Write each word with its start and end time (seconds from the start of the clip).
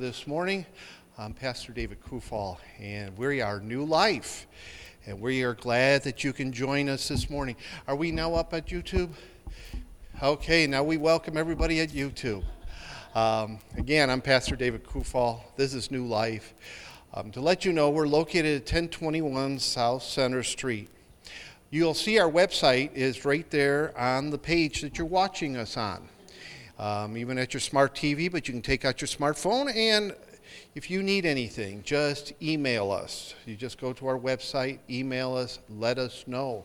This 0.00 0.26
morning, 0.26 0.66
I'm 1.16 1.34
Pastor 1.34 1.72
David 1.72 2.02
Kufall, 2.02 2.58
and 2.80 3.16
we 3.16 3.40
are 3.40 3.60
New 3.60 3.84
Life. 3.84 4.48
And 5.06 5.20
we 5.20 5.44
are 5.44 5.54
glad 5.54 6.02
that 6.02 6.24
you 6.24 6.32
can 6.32 6.52
join 6.52 6.88
us 6.88 7.06
this 7.06 7.30
morning. 7.30 7.54
Are 7.86 7.94
we 7.94 8.10
now 8.10 8.34
up 8.34 8.52
at 8.54 8.66
YouTube? 8.66 9.10
Okay, 10.20 10.66
now 10.66 10.82
we 10.82 10.96
welcome 10.96 11.36
everybody 11.36 11.78
at 11.78 11.90
YouTube. 11.90 12.42
Um, 13.14 13.60
again, 13.78 14.10
I'm 14.10 14.20
Pastor 14.20 14.56
David 14.56 14.82
Kufall. 14.84 15.42
This 15.56 15.74
is 15.74 15.92
New 15.92 16.06
Life. 16.06 16.54
Um, 17.14 17.30
to 17.30 17.40
let 17.40 17.64
you 17.64 17.72
know, 17.72 17.90
we're 17.90 18.08
located 18.08 18.46
at 18.46 18.62
1021 18.62 19.60
South 19.60 20.02
Center 20.02 20.42
Street. 20.42 20.90
You'll 21.70 21.94
see 21.94 22.18
our 22.18 22.30
website 22.30 22.92
is 22.94 23.24
right 23.24 23.48
there 23.50 23.96
on 23.96 24.30
the 24.30 24.38
page 24.38 24.80
that 24.80 24.98
you're 24.98 25.06
watching 25.06 25.56
us 25.56 25.76
on 25.76 26.08
um, 26.78 27.16
even 27.16 27.38
at 27.38 27.54
your 27.54 27.60
smart 27.60 27.94
TV, 27.94 28.30
but 28.30 28.48
you 28.48 28.52
can 28.52 28.62
take 28.62 28.84
out 28.84 29.00
your 29.00 29.08
smartphone 29.08 29.74
and 29.74 30.14
if 30.74 30.90
you 30.90 31.02
need 31.02 31.24
anything, 31.24 31.82
just 31.84 32.32
email 32.42 32.90
us. 32.90 33.34
You 33.46 33.54
just 33.54 33.80
go 33.80 33.92
to 33.92 34.06
our 34.06 34.18
website, 34.18 34.78
email 34.90 35.36
us, 35.36 35.60
let 35.68 35.98
us 35.98 36.24
know. 36.26 36.64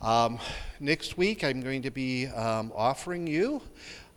Um, 0.00 0.38
next 0.80 1.18
week, 1.18 1.44
I'm 1.44 1.60
going 1.60 1.82
to 1.82 1.90
be 1.90 2.26
um, 2.28 2.72
offering 2.74 3.26
you, 3.26 3.60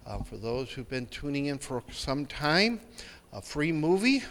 uh, 0.06 0.24
for 0.24 0.38
those 0.38 0.70
who've 0.70 0.88
been 0.88 1.08
tuning 1.08 1.48
in 1.48 1.58
for 1.58 1.84
some 1.92 2.26
time, 2.26 2.80
a 3.34 3.42
free 3.42 3.74
movie 3.74 4.24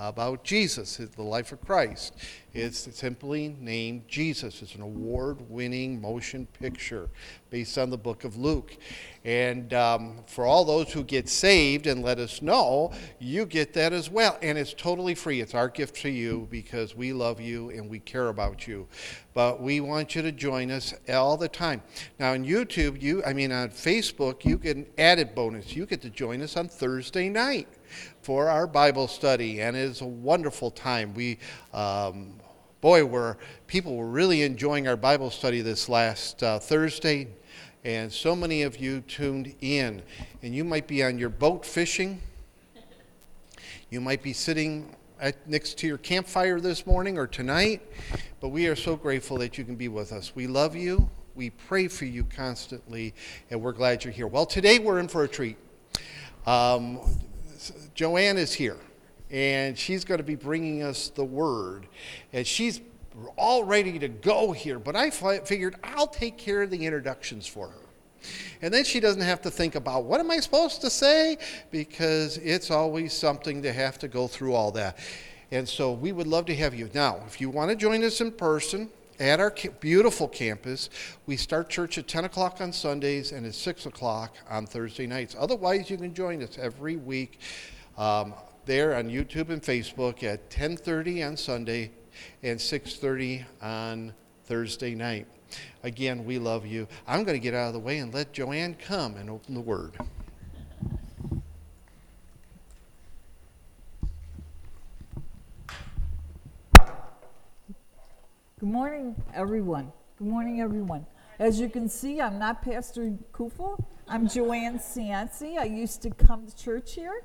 about 0.00 0.44
Jesus, 0.44 0.96
the 0.96 1.22
life 1.22 1.52
of 1.52 1.60
Christ. 1.60 2.14
It's 2.52 2.88
simply 2.96 3.56
named 3.60 4.08
Jesus. 4.08 4.62
It's 4.62 4.74
an 4.74 4.80
award 4.80 5.38
winning 5.48 6.00
motion 6.00 6.46
picture 6.58 7.08
based 7.50 7.78
on 7.78 7.90
the 7.90 7.98
book 7.98 8.24
of 8.24 8.36
Luke. 8.36 8.76
And 9.24 9.72
um, 9.74 10.24
for 10.26 10.46
all 10.46 10.64
those 10.64 10.92
who 10.92 11.04
get 11.04 11.28
saved 11.28 11.86
and 11.86 12.02
let 12.02 12.18
us 12.18 12.40
know, 12.40 12.92
you 13.18 13.44
get 13.44 13.74
that 13.74 13.92
as 13.92 14.10
well. 14.10 14.38
And 14.42 14.56
it's 14.56 14.72
totally 14.72 15.14
free. 15.14 15.40
It's 15.40 15.54
our 15.54 15.68
gift 15.68 15.96
to 15.96 16.08
you 16.08 16.48
because 16.50 16.96
we 16.96 17.12
love 17.12 17.40
you 17.40 17.70
and 17.70 17.88
we 17.88 18.00
care 18.00 18.28
about 18.28 18.66
you. 18.66 18.88
But 19.34 19.60
we 19.60 19.80
want 19.80 20.16
you 20.16 20.22
to 20.22 20.32
join 20.32 20.70
us 20.70 20.94
all 21.08 21.36
the 21.36 21.48
time. 21.48 21.82
Now, 22.18 22.32
on 22.32 22.44
YouTube, 22.44 23.00
you, 23.00 23.22
I 23.24 23.32
mean, 23.32 23.52
on 23.52 23.68
Facebook, 23.68 24.44
you 24.44 24.56
get 24.56 24.76
an 24.76 24.86
added 24.98 25.34
bonus. 25.34 25.76
You 25.76 25.86
get 25.86 26.00
to 26.02 26.10
join 26.10 26.42
us 26.42 26.56
on 26.56 26.68
Thursday 26.68 27.28
night 27.28 27.68
for 28.22 28.48
our 28.48 28.66
Bible 28.66 29.08
study, 29.08 29.60
and 29.62 29.76
it 29.76 29.80
is 29.80 30.00
a 30.02 30.06
wonderful 30.06 30.70
time. 30.70 31.14
We, 31.14 31.38
um, 31.72 32.34
boy, 32.80 33.04
were 33.04 33.38
people 33.66 33.96
were 33.96 34.08
really 34.08 34.42
enjoying 34.42 34.86
our 34.88 34.96
Bible 34.96 35.30
study 35.30 35.62
this 35.62 35.88
last 35.88 36.42
uh, 36.42 36.58
Thursday, 36.58 37.28
and 37.84 38.12
so 38.12 38.36
many 38.36 38.62
of 38.62 38.76
you 38.76 39.00
tuned 39.02 39.54
in. 39.60 40.02
And 40.42 40.54
you 40.54 40.64
might 40.64 40.86
be 40.86 41.02
on 41.02 41.18
your 41.18 41.30
boat 41.30 41.64
fishing. 41.64 42.20
You 43.88 44.00
might 44.00 44.22
be 44.22 44.32
sitting 44.32 44.94
at, 45.18 45.48
next 45.48 45.78
to 45.78 45.86
your 45.86 45.98
campfire 45.98 46.60
this 46.60 46.86
morning 46.86 47.16
or 47.16 47.26
tonight, 47.26 47.82
but 48.40 48.48
we 48.48 48.66
are 48.66 48.76
so 48.76 48.96
grateful 48.96 49.38
that 49.38 49.56
you 49.56 49.64
can 49.64 49.76
be 49.76 49.88
with 49.88 50.12
us. 50.12 50.32
We 50.34 50.46
love 50.46 50.76
you. 50.76 51.08
We 51.34 51.50
pray 51.50 51.88
for 51.88 52.04
you 52.04 52.24
constantly, 52.24 53.14
and 53.50 53.62
we're 53.62 53.72
glad 53.72 54.04
you're 54.04 54.12
here. 54.12 54.26
Well, 54.26 54.44
today 54.44 54.78
we're 54.78 54.98
in 54.98 55.08
for 55.08 55.24
a 55.24 55.28
treat. 55.28 55.56
Um, 56.46 57.00
Joanne 57.94 58.38
is 58.38 58.52
here, 58.52 58.78
and 59.30 59.78
she's 59.78 60.04
going 60.04 60.18
to 60.18 60.24
be 60.24 60.34
bringing 60.34 60.82
us 60.82 61.08
the 61.08 61.24
word. 61.24 61.86
And 62.32 62.46
she's 62.46 62.80
all 63.36 63.64
ready 63.64 63.98
to 63.98 64.08
go 64.08 64.52
here, 64.52 64.78
but 64.78 64.96
I 64.96 65.10
figured 65.10 65.76
I'll 65.82 66.06
take 66.06 66.38
care 66.38 66.62
of 66.62 66.70
the 66.70 66.86
introductions 66.86 67.46
for 67.46 67.68
her. 67.68 67.80
And 68.62 68.72
then 68.72 68.84
she 68.84 69.00
doesn't 69.00 69.22
have 69.22 69.40
to 69.42 69.50
think 69.50 69.74
about 69.74 70.04
what 70.04 70.20
am 70.20 70.30
I 70.30 70.38
supposed 70.40 70.80
to 70.82 70.90
say 70.90 71.38
because 71.70 72.36
it's 72.38 72.70
always 72.70 73.12
something 73.12 73.62
to 73.62 73.72
have 73.72 73.98
to 74.00 74.08
go 74.08 74.28
through 74.28 74.54
all 74.54 74.70
that. 74.72 74.98
And 75.50 75.68
so 75.68 75.92
we 75.92 76.12
would 76.12 76.26
love 76.26 76.46
to 76.46 76.54
have 76.54 76.74
you. 76.74 76.90
Now, 76.94 77.20
if 77.26 77.40
you 77.40 77.50
want 77.50 77.70
to 77.70 77.76
join 77.76 78.04
us 78.04 78.20
in 78.20 78.32
person, 78.32 78.90
at 79.20 79.38
our 79.38 79.54
beautiful 79.78 80.26
campus. 80.26 80.88
We 81.26 81.36
start 81.36 81.68
church 81.68 81.98
at 81.98 82.08
10 82.08 82.24
o'clock 82.24 82.60
on 82.60 82.72
Sundays 82.72 83.32
and 83.32 83.46
at 83.46 83.54
6 83.54 83.86
o'clock 83.86 84.34
on 84.48 84.66
Thursday 84.66 85.06
nights. 85.06 85.36
Otherwise, 85.38 85.90
you 85.90 85.98
can 85.98 86.14
join 86.14 86.42
us 86.42 86.58
every 86.58 86.96
week 86.96 87.38
um, 87.98 88.32
there 88.64 88.96
on 88.96 89.08
YouTube 89.08 89.50
and 89.50 89.62
Facebook 89.62 90.22
at 90.22 90.50
10:30 90.50 91.26
on 91.26 91.36
Sunday 91.36 91.90
and 92.42 92.58
6:30 92.58 93.44
on 93.60 94.14
Thursday 94.44 94.94
night. 94.94 95.26
Again, 95.82 96.24
we 96.24 96.38
love 96.38 96.66
you. 96.66 96.88
I'm 97.06 97.24
going 97.24 97.36
to 97.36 97.42
get 97.42 97.54
out 97.54 97.68
of 97.68 97.74
the 97.74 97.80
way 97.80 97.98
and 97.98 98.14
let 98.14 98.32
Joanne 98.32 98.74
come 98.74 99.16
and 99.16 99.28
open 99.28 99.54
the 99.54 99.60
Word. 99.60 99.98
Good 108.60 108.68
morning, 108.68 109.16
everyone. 109.32 109.90
Good 110.18 110.26
morning, 110.26 110.60
everyone. 110.60 111.06
As 111.38 111.58
you 111.58 111.70
can 111.70 111.88
see, 111.88 112.20
I'm 112.20 112.38
not 112.38 112.60
Pastor 112.60 113.16
Kufel. 113.32 113.82
I'm 114.06 114.28
Joanne 114.28 114.78
Cianci. 114.78 115.56
I 115.56 115.64
used 115.64 116.02
to 116.02 116.10
come 116.10 116.46
to 116.46 116.54
church 116.54 116.94
here, 116.94 117.22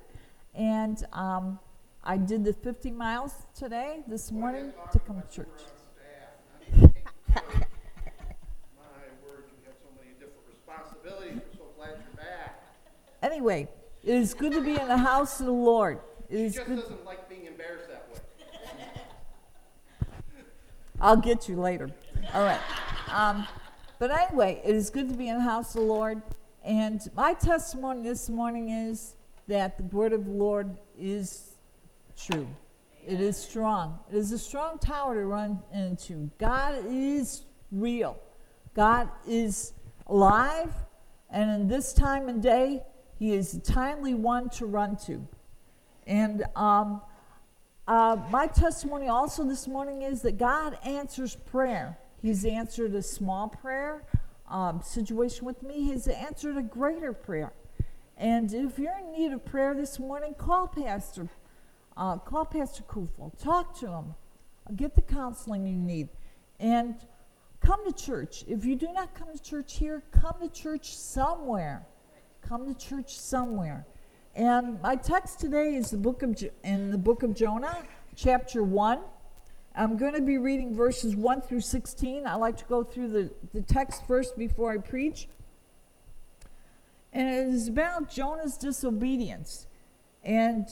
and 0.53 1.06
um, 1.12 1.59
I 2.06 2.16
did 2.16 2.46
the 2.46 2.53
50 2.53 2.90
miles 2.91 3.34
today, 3.53 4.00
this 4.07 4.31
morning, 4.31 4.72
to 4.94 5.00
come 5.00 5.22
to 5.22 5.28
church. 5.28 5.50
My 6.72 6.85
word, 6.88 6.94
you 9.52 9.66
have 9.66 9.75
so 9.84 9.91
many 10.00 10.13
different 10.13 10.47
responsibilities. 10.47 11.41
I'm 11.52 11.57
so 11.57 11.66
glad 11.75 11.97
you're 11.97 12.16
back. 12.16 12.63
Anyway, 13.22 13.67
it 14.06 14.16
is 14.16 14.34
good 14.34 14.53
to 14.53 14.62
be 14.62 14.79
in 14.79 14.88
the 14.88 15.00
house 15.00 15.41
of 15.41 15.47
the 15.47 15.52
Lord. 15.52 16.00
It 16.29 16.40
is 16.40 16.57
good. 16.57 16.78
doesn't 16.78 17.03
like 17.03 17.28
being 17.28 17.46
embarrassed 17.46 17.90
that 17.90 18.07
way. 18.09 18.19
I'll 21.05 21.16
get 21.16 21.47
you 21.47 21.57
later. 21.57 21.91
All 22.33 22.41
right. 22.41 22.59
Um, 23.13 23.47
but 23.99 24.09
anyway, 24.09 24.59
it 24.66 24.73
is 24.73 24.89
good 24.89 25.07
to 25.09 25.16
be 25.16 25.27
in 25.29 25.38
the 25.38 25.43
house 25.43 25.75
of 25.75 25.81
the 25.81 25.88
Lord. 25.88 26.19
And 26.63 26.99
my 27.16 27.35
testimony 27.35 28.01
this 28.01 28.27
morning 28.27 28.69
is 28.69 29.13
that 29.47 29.77
the 29.77 29.83
word 29.95 30.13
of 30.13 30.25
the 30.25 30.31
Lord 30.31 30.79
is 30.97 31.57
true. 32.17 32.47
It 33.05 33.21
is 33.21 33.38
strong. 33.38 33.99
It 34.11 34.16
is 34.16 34.31
a 34.31 34.39
strong 34.39 34.79
tower 34.79 35.13
to 35.13 35.25
run 35.27 35.59
into. 35.71 36.31
God 36.39 36.83
is 36.89 37.43
real. 37.72 38.17
God 38.73 39.07
is 39.27 39.73
alive. 40.07 40.73
And 41.29 41.51
in 41.51 41.67
this 41.67 41.93
time 41.93 42.29
and 42.29 42.41
day, 42.41 42.81
He 43.19 43.35
is 43.35 43.53
a 43.53 43.59
timely 43.59 44.16
one 44.16 44.49
to 44.57 44.66
run 44.66 44.95
to. 45.05 45.27
And 46.07 46.45
um, 46.55 47.01
uh, 47.88 48.18
my 48.31 48.47
testimony 48.47 49.07
also 49.07 49.44
this 49.44 49.68
morning 49.68 50.01
is 50.01 50.22
that 50.23 50.38
God 50.38 50.78
answers 50.84 51.35
prayer. 51.35 51.97
He's 52.22 52.46
answered 52.46 52.96
a 52.96 53.03
small 53.03 53.47
prayer 53.47 54.03
um, 54.50 54.81
situation 54.81 55.46
with 55.46 55.63
me, 55.63 55.84
He's 55.84 56.07
answered 56.07 56.57
a 56.57 56.62
greater 56.62 57.13
prayer. 57.13 57.53
And 58.18 58.53
if 58.53 58.79
you're 58.79 58.97
in 58.97 59.12
need 59.12 59.34
of 59.34 59.44
prayer 59.44 59.73
this 59.73 60.00
morning, 60.00 60.35
call 60.35 60.68
Pastor. 60.68 61.28
Uh, 61.97 62.18
call 62.18 62.46
Pastor 62.46 62.84
Kufel. 62.84 63.38
Talk 63.41 63.78
to 63.79 63.88
him. 63.88 64.16
Get 64.75 64.96
the 64.96 65.02
counseling 65.02 65.66
you 65.66 65.73
need. 65.73 66.09
And 66.59 66.96
come 67.59 67.85
to 67.85 67.91
church. 67.91 68.46
If 68.47 68.66
you 68.66 68.75
do 68.75 68.91
not 68.94 69.13
come 69.16 69.28
to 69.34 69.41
church 69.41 69.78
here, 69.78 70.03
come 70.12 70.35
to 70.41 70.50
church 70.50 70.96
somewhere. 70.96 71.85
Come 72.41 72.73
to 72.73 72.73
church 72.73 73.17
somewhere. 73.17 73.85
And 74.35 74.81
my 74.81 74.97
text 74.97 75.40
today 75.40 75.75
is 75.75 75.91
the 75.91 75.97
book 75.97 76.22
of 76.22 76.44
in 76.62 76.91
the 76.91 76.97
book 76.97 77.23
of 77.23 77.34
Jonah, 77.34 77.84
chapter 78.18 78.63
1. 78.63 79.00
I'm 79.73 79.96
going 79.96 80.13
to 80.13 80.22
be 80.22 80.38
reading 80.38 80.75
verses 80.75 81.16
1 81.16 81.40
through 81.40 81.62
16. 81.62 82.28
I 82.28 82.35
like 82.35 82.57
to 82.57 82.66
go 82.66 82.84
through 82.84 83.09
the, 83.09 83.31
the 83.53 83.62
text 83.62 84.06
first 84.06 84.38
before 84.38 84.73
I 84.73 84.78
preach. 84.78 85.29
And 87.13 87.29
it 87.29 87.53
is 87.53 87.69
about 87.69 88.09
Jonah's 88.09 88.57
disobedience. 88.57 89.68
And 90.22 90.67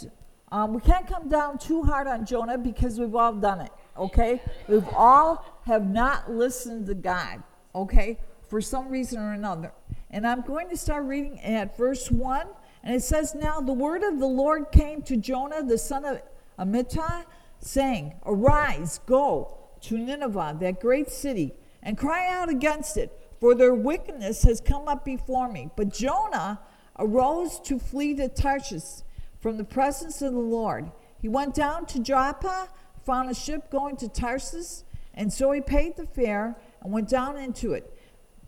um, 0.51 0.73
we 0.73 0.81
can't 0.81 1.07
come 1.07 1.29
down 1.29 1.57
too 1.57 1.83
hard 1.83 2.05
on 2.05 2.25
Jonah 2.25 2.57
because 2.57 2.99
we've 2.99 3.15
all 3.15 3.33
done 3.33 3.61
it, 3.61 3.71
okay? 3.97 4.41
We've 4.67 4.89
all 4.89 5.61
have 5.65 5.89
not 5.89 6.29
listened 6.29 6.87
to 6.87 6.95
God, 6.95 7.41
okay, 7.73 8.19
for 8.49 8.59
some 8.59 8.89
reason 8.89 9.21
or 9.21 9.31
another. 9.31 9.71
And 10.11 10.27
I'm 10.27 10.41
going 10.41 10.69
to 10.69 10.75
start 10.75 11.05
reading 11.05 11.39
at 11.39 11.77
verse 11.77 12.11
1 12.11 12.45
and 12.83 12.95
it 12.95 13.01
says, 13.01 13.33
Now 13.33 13.61
the 13.61 13.73
word 13.73 14.03
of 14.03 14.19
the 14.19 14.27
Lord 14.27 14.71
came 14.71 15.01
to 15.03 15.15
Jonah, 15.15 15.63
the 15.63 15.77
son 15.77 16.05
of 16.05 16.21
Amittai, 16.59 17.25
saying, 17.59 18.15
Arise, 18.25 18.99
go 19.05 19.57
to 19.81 19.97
Nineveh, 19.97 20.57
that 20.59 20.81
great 20.81 21.09
city, 21.09 21.53
and 21.81 21.97
cry 21.97 22.27
out 22.27 22.49
against 22.49 22.97
it, 22.97 23.11
for 23.39 23.55
their 23.55 23.73
wickedness 23.73 24.43
has 24.43 24.59
come 24.59 24.87
up 24.87 25.05
before 25.05 25.49
me. 25.49 25.69
But 25.75 25.93
Jonah 25.93 26.59
arose 26.99 27.59
to 27.61 27.79
flee 27.79 28.13
to 28.15 28.27
Tarshish 28.27 29.03
from 29.39 29.57
the 29.57 29.63
presence 29.63 30.21
of 30.21 30.33
the 30.33 30.39
Lord. 30.39 30.91
He 31.21 31.29
went 31.29 31.53
down 31.53 31.85
to 31.87 31.99
Joppa, 31.99 32.69
found 33.05 33.29
a 33.29 33.33
ship 33.33 33.69
going 33.69 33.97
to 33.97 34.09
Tarsus, 34.09 34.83
and 35.13 35.31
so 35.31 35.51
he 35.51 35.61
paid 35.61 35.95
the 35.95 36.05
fare 36.05 36.55
and 36.81 36.91
went 36.91 37.09
down 37.09 37.37
into 37.37 37.73
it 37.73 37.97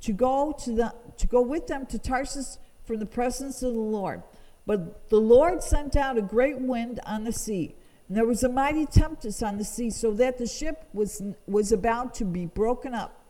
to 0.01 0.11
go 0.11 0.53
to 0.63 0.71
the 0.71 0.93
to 1.17 1.27
go 1.27 1.41
with 1.41 1.67
them 1.67 1.85
to 1.87 1.97
Tarsus 1.97 2.57
from 2.85 2.99
the 2.99 3.05
presence 3.05 3.61
of 3.63 3.73
the 3.73 3.79
Lord. 3.79 4.23
But 4.65 5.09
the 5.09 5.19
Lord 5.19 5.61
sent 5.63 5.95
out 5.95 6.17
a 6.17 6.21
great 6.21 6.59
wind 6.59 6.99
on 7.05 7.23
the 7.23 7.31
sea, 7.31 7.75
and 8.07 8.17
there 8.17 8.25
was 8.25 8.43
a 8.43 8.49
mighty 8.49 8.85
tempest 8.85 9.43
on 9.43 9.57
the 9.57 9.63
sea, 9.63 9.89
so 9.89 10.11
that 10.13 10.37
the 10.37 10.47
ship 10.47 10.87
was, 10.93 11.21
was 11.47 11.71
about 11.71 12.13
to 12.15 12.25
be 12.25 12.45
broken 12.45 12.93
up. 12.93 13.21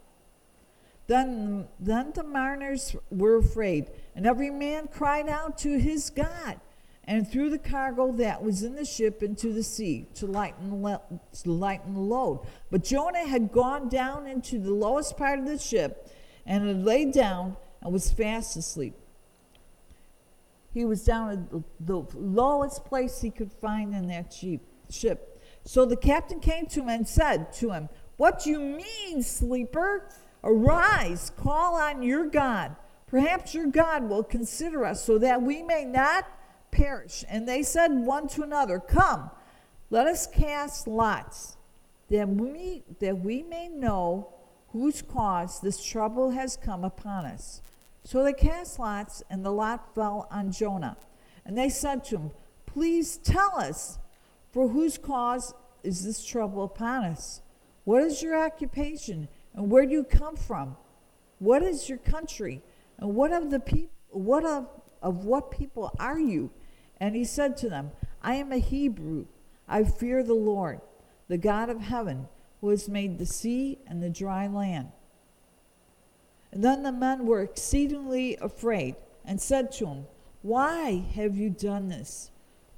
Then, 1.07 1.67
then 1.79 2.13
the 2.13 2.23
mariners 2.23 2.95
were 3.11 3.37
afraid, 3.37 3.91
and 4.15 4.25
every 4.25 4.49
man 4.49 4.87
cried 4.87 5.29
out 5.29 5.57
to 5.59 5.77
his 5.77 6.09
God, 6.09 6.59
and 7.07 7.29
threw 7.29 7.51
the 7.51 7.59
cargo 7.59 8.11
that 8.13 8.41
was 8.41 8.63
in 8.63 8.73
the 8.73 8.85
ship 8.85 9.21
into 9.21 9.53
the 9.53 9.61
sea 9.61 10.07
to 10.15 10.25
lighten, 10.25 10.69
to 10.71 11.51
lighten 11.51 11.93
the 11.93 11.99
load. 11.99 12.39
But 12.71 12.83
Jonah 12.83 13.27
had 13.27 13.51
gone 13.51 13.89
down 13.89 14.25
into 14.25 14.57
the 14.57 14.73
lowest 14.73 15.15
part 15.15 15.37
of 15.37 15.45
the 15.45 15.59
ship, 15.59 16.09
and 16.45 16.67
had 16.67 16.83
laid 16.83 17.11
down 17.11 17.57
and 17.81 17.93
was 17.93 18.11
fast 18.11 18.57
asleep. 18.57 18.95
He 20.75 20.83
was 20.83 21.05
down 21.05 21.29
at 21.29 21.63
the 21.79 22.03
lowest 22.13 22.83
place 22.83 23.21
he 23.21 23.31
could 23.31 23.53
find 23.53 23.95
in 23.95 24.07
that 24.09 24.35
ship. 24.89 25.41
So 25.63 25.85
the 25.85 25.95
captain 25.95 26.41
came 26.41 26.65
to 26.67 26.81
him 26.81 26.89
and 26.89 27.07
said 27.07 27.53
to 27.53 27.71
him, 27.71 27.87
What 28.17 28.43
do 28.43 28.49
you 28.49 28.59
mean, 28.59 29.23
sleeper? 29.23 30.09
Arise, 30.43 31.31
call 31.37 31.75
on 31.75 32.03
your 32.03 32.27
God. 32.27 32.75
Perhaps 33.07 33.55
your 33.55 33.67
God 33.67 34.09
will 34.09 34.21
consider 34.21 34.83
us 34.83 35.01
so 35.01 35.17
that 35.17 35.41
we 35.41 35.63
may 35.63 35.85
not 35.85 36.27
perish. 36.71 37.23
And 37.29 37.47
they 37.47 37.63
said 37.63 37.93
one 37.93 38.27
to 38.29 38.43
another, 38.43 38.77
Come, 38.79 39.31
let 39.89 40.07
us 40.07 40.27
cast 40.27 40.89
lots, 40.89 41.55
that 42.09 42.27
we, 42.27 42.83
that 42.99 43.19
we 43.19 43.43
may 43.43 43.69
know 43.69 44.33
whose 44.73 45.01
cause 45.01 45.61
this 45.61 45.81
trouble 45.81 46.31
has 46.31 46.57
come 46.57 46.83
upon 46.83 47.25
us. 47.25 47.61
So 48.05 48.23
they 48.23 48.33
cast 48.33 48.77
lots, 48.77 49.23
and 49.31 49.43
the 49.43 49.51
lot 49.51 49.93
fell 49.95 50.27
on 50.31 50.51
Jonah. 50.51 50.95
And 51.43 51.57
they 51.57 51.69
said 51.69 52.05
to 52.05 52.17
him, 52.17 52.31
Please 52.67 53.17
tell 53.17 53.57
us, 53.57 53.97
for 54.51 54.69
whose 54.69 54.97
cause 54.97 55.53
is 55.83 56.05
this 56.05 56.23
trouble 56.23 56.63
upon 56.63 57.03
us? 57.03 57.41
What 57.83 58.03
is 58.03 58.21
your 58.21 58.41
occupation? 58.41 59.27
And 59.55 59.71
where 59.71 59.85
do 59.85 59.91
you 59.91 60.03
come 60.03 60.35
from? 60.35 60.77
What 61.39 61.63
is 61.63 61.89
your 61.89 61.97
country? 61.97 62.61
And 62.99 63.15
what 63.15 63.33
of 63.33 63.49
the 63.49 63.59
people 63.59 63.89
what 64.15 64.45
of, 64.45 64.69
of 65.01 65.25
what 65.25 65.51
people 65.51 65.93
are 65.99 66.19
you? 66.19 66.49
And 67.01 67.15
he 67.15 67.25
said 67.25 67.57
to 67.57 67.69
them, 67.69 67.91
I 68.21 68.35
am 68.35 68.51
a 68.51 68.57
Hebrew. 68.57 69.25
I 69.67 69.83
fear 69.83 70.23
the 70.23 70.33
Lord, 70.33 70.79
the 71.27 71.37
God 71.37 71.69
of 71.69 71.81
heaven, 71.81 72.27
who 72.61 72.69
has 72.69 72.87
made 72.87 73.17
the 73.17 73.25
sea 73.25 73.79
and 73.87 74.01
the 74.01 74.09
dry 74.09 74.47
land. 74.47 74.91
Then 76.55 76.83
the 76.83 76.91
men 76.91 77.25
were 77.27 77.41
exceedingly 77.41 78.37
afraid 78.37 78.95
and 79.25 79.39
said 79.39 79.71
to 79.73 79.85
him, 79.85 80.05
Why 80.41 81.05
have 81.13 81.35
you 81.35 81.49
done 81.49 81.89
this? 81.89 82.31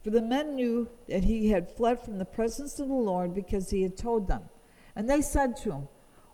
For 0.03 0.09
the 0.09 0.21
men 0.21 0.56
knew 0.56 0.89
that 1.07 1.24
he 1.24 1.50
had 1.50 1.69
fled 1.69 2.01
from 2.01 2.18
the 2.18 2.25
presence 2.25 2.79
of 2.79 2.88
the 2.88 2.94
Lord 2.94 3.33
because 3.33 3.69
he 3.69 3.83
had 3.83 3.95
told 3.95 4.27
them. 4.27 4.44
And 4.95 5.09
they 5.09 5.21
said 5.21 5.56
to 5.57 5.71
him, 5.71 5.88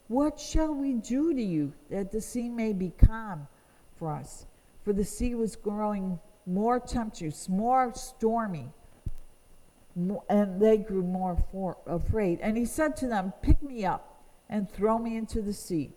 what 0.07 0.39
shall 0.39 0.73
we 0.73 0.93
do 0.93 1.33
to 1.33 1.41
you 1.41 1.73
that 1.89 2.11
the 2.11 2.21
sea 2.21 2.49
may 2.49 2.73
be 2.73 2.91
calm 2.91 3.47
for 3.95 4.13
us? 4.13 4.45
For 4.83 4.91
the 4.93 5.05
sea 5.05 5.33
was 5.33 5.55
growing 5.55 6.19
more 6.45 6.79
tempestuous, 6.79 7.47
more 7.47 7.93
stormy, 7.95 8.69
and 9.95 10.61
they 10.61 10.77
grew 10.77 11.03
more 11.03 11.43
for, 11.51 11.77
afraid. 11.87 12.41
And 12.41 12.57
he 12.57 12.65
said 12.65 12.97
to 12.97 13.07
them, 13.07 13.31
Pick 13.41 13.63
me 13.63 13.85
up 13.85 14.23
and 14.49 14.69
throw 14.69 14.99
me 14.99 15.15
into 15.15 15.41
the 15.41 15.53
sea. 15.53 15.93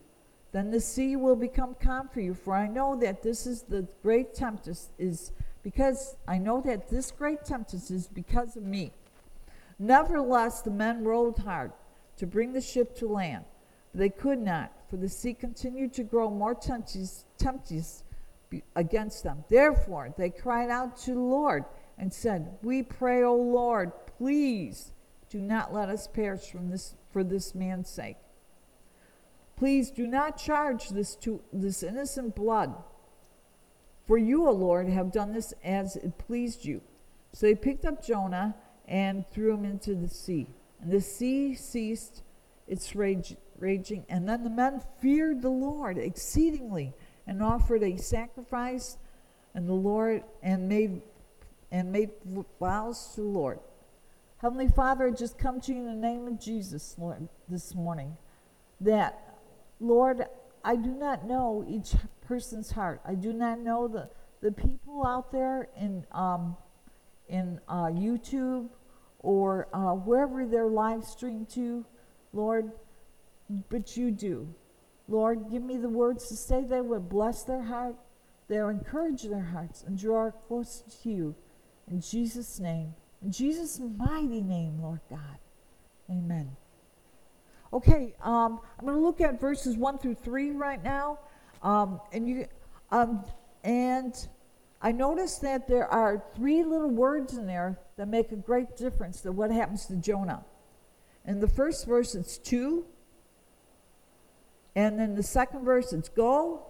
Then 0.56 0.70
the 0.70 0.81
sea 0.81 1.17
will 1.17 1.37
become 1.37 1.76
calm 1.79 2.08
for 2.08 2.23
you, 2.23 2.32
for 2.32 2.55
I 2.55 2.67
know 2.67 2.97
that 2.97 3.23
this 3.23 3.47
is 3.47 3.64
the 3.64 3.87
great 4.03 4.35
tempest 4.35 4.91
is 4.99 5.32
because 5.62 6.17
I 6.26 6.38
know 6.38 6.62
that 6.62 6.88
this 6.88 7.11
great 7.11 7.44
tempest 7.44 7.91
is 7.91 8.06
because 8.06 8.56
of 8.56 8.62
me. 8.62 8.93
Nevertheless, 9.79 10.62
the 10.62 10.70
men 10.70 11.05
rowed 11.05 11.37
hard 11.37 11.73
to 12.17 12.26
bring 12.26 12.55
the 12.55 12.62
ship 12.62 12.97
to 12.97 13.06
land 13.06 13.44
But 13.93 13.99
they 13.99 14.08
could 14.08 14.38
not, 14.38 14.73
for 14.88 14.97
the 14.97 15.11
sea 15.11 15.35
continued 15.35 15.93
to 15.93 16.03
grow 16.03 16.31
more 16.31 16.55
tempestuous 16.55 18.02
against 18.75 19.25
them. 19.25 19.44
Therefore, 19.50 20.14
they 20.17 20.31
cried 20.31 20.70
out 20.70 20.97
to 21.00 21.12
the 21.12 21.20
Lord 21.20 21.67
and 21.99 22.11
said, 22.11 22.56
We 22.62 22.82
pray, 22.82 23.25
O 23.25 23.35
Lord, 23.35 23.93
please 24.17 24.93
do 25.29 25.38
not 25.38 25.75
let 25.75 25.91
us 25.91 26.09
perish 26.09 26.50
from 26.50 26.70
this, 26.70 26.94
for 27.11 27.23
this 27.23 27.55
man's 27.55 27.91
sake. 27.91 28.17
Please 29.56 29.91
do 29.91 30.06
not 30.06 30.37
charge 30.37 30.91
this 30.91 31.14
to 31.17 31.41
this 31.53 31.82
innocent 31.82 32.37
blood. 32.37 32.75
For 34.06 34.19
you, 34.19 34.47
O 34.47 34.53
Lord, 34.53 34.88
have 34.88 35.11
done 35.11 35.32
this 35.32 35.55
as 35.64 35.97
it 35.97 36.19
pleased 36.19 36.64
you. 36.64 36.82
So 37.32 37.47
they 37.47 37.55
picked 37.55 37.85
up 37.85 38.05
Jonah 38.05 38.55
and 38.87 39.26
threw 39.29 39.55
him 39.55 39.64
into 39.64 39.94
the 39.94 40.08
sea. 40.08 40.47
And 40.81 40.93
the 40.93 41.00
sea 41.00 41.55
ceased 41.55 42.23
its 42.69 42.94
rage, 42.94 43.35
raging. 43.58 44.05
And 44.08 44.29
then 44.29 44.44
the 44.44 44.50
men 44.50 44.82
feared 45.00 45.43
the 45.43 45.50
Lord 45.50 45.99
exceedingly 45.99 46.94
and 47.26 47.43
offered 47.43 47.82
a 47.82 47.97
sacrifice 47.97 48.99
and 49.55 49.69
the 49.69 49.75
Lord 49.75 50.23
and 50.43 50.69
made 50.69 51.02
and 51.73 51.91
made 51.91 52.11
vows 52.61 53.12
to 53.14 53.23
the 53.23 53.26
Lord. 53.26 53.59
Heavenly 54.38 54.69
Father, 54.69 55.09
I 55.09 55.11
just 55.11 55.38
come 55.38 55.61
to 55.62 55.73
you 55.73 55.79
in 55.81 55.87
the 55.87 55.94
name 55.94 56.29
of 56.29 56.38
Jesus, 56.38 56.94
Lord, 56.99 57.29
this 57.49 57.75
morning. 57.75 58.17
That, 58.81 59.25
Lord, 59.81 60.25
I 60.64 60.76
do 60.76 60.90
not 60.90 61.26
know 61.26 61.64
each 61.69 61.94
person's 62.26 62.70
heart. 62.70 63.00
I 63.05 63.14
do 63.14 63.32
not 63.32 63.61
know 63.61 63.88
the, 63.88 64.08
the 64.40 64.52
people 64.52 65.06
out 65.06 65.31
there 65.32 65.69
in 65.78 66.05
um, 66.12 66.56
in 67.28 67.61
uh, 67.69 67.87
YouTube 67.87 68.69
or 69.19 69.69
uh, 69.73 69.93
wherever 69.94 70.46
they're 70.46 70.69
live 70.69 71.05
streamed 71.05 71.49
to, 71.50 71.84
Lord 72.32 72.70
but 73.69 73.96
you 73.96 74.11
do. 74.11 74.49
Lord, 75.08 75.50
give 75.50 75.62
me 75.62 75.76
the 75.76 75.88
words 75.88 76.28
to 76.28 76.37
say 76.37 76.64
that 76.64 76.84
would 76.84 77.08
bless 77.08 77.44
their 77.44 77.62
heart, 77.62 77.96
they'll 78.49 78.69
encourage 78.69 79.23
their 79.23 79.44
hearts, 79.44 79.84
and 79.87 79.99
draw 79.99 80.31
closer 80.31 80.84
to 81.02 81.08
you. 81.08 81.34
In 81.88 82.00
Jesus' 82.00 82.58
name, 82.58 82.94
in 83.23 83.31
Jesus' 83.31 83.81
mighty 83.81 84.40
name, 84.40 84.81
Lord 84.81 85.00
God. 85.08 85.38
Amen. 86.11 86.56
Okay, 87.76 88.14
um, 88.23 88.61
I'm 88.78 88.87
going 88.87 88.96
to 88.96 89.02
look 89.05 89.20
at 89.20 89.38
verses 89.38 89.76
one 89.76 89.99
through 89.99 90.14
three 90.14 90.50
right 90.50 90.82
now, 90.82 91.19
um, 91.62 92.00
and 92.11 92.26
you, 92.26 92.46
um, 92.90 93.23
and 93.64 94.14
I 94.81 94.93
noticed 94.93 95.43
that 95.43 95.69
there 95.69 95.87
are 95.87 96.25
three 96.34 96.64
little 96.64 96.88
words 96.88 97.37
in 97.37 97.46
there 97.46 97.78
that 97.99 98.08
make 98.08 98.32
a 98.32 98.37
great 98.37 98.78
difference 98.78 99.20
to 99.20 99.31
what 99.31 99.50
happens 99.50 99.84
to 99.88 99.96
Jonah. 99.96 100.42
In 101.26 101.38
the 101.38 101.49
first 101.49 101.87
verse, 101.87 102.14
it's 102.14 102.38
to. 102.38 102.87
And 104.75 104.99
then 104.99 105.14
the 105.14 105.23
second 105.23 105.66
verse, 105.66 105.92
it's 105.92 106.09
go. 106.09 106.68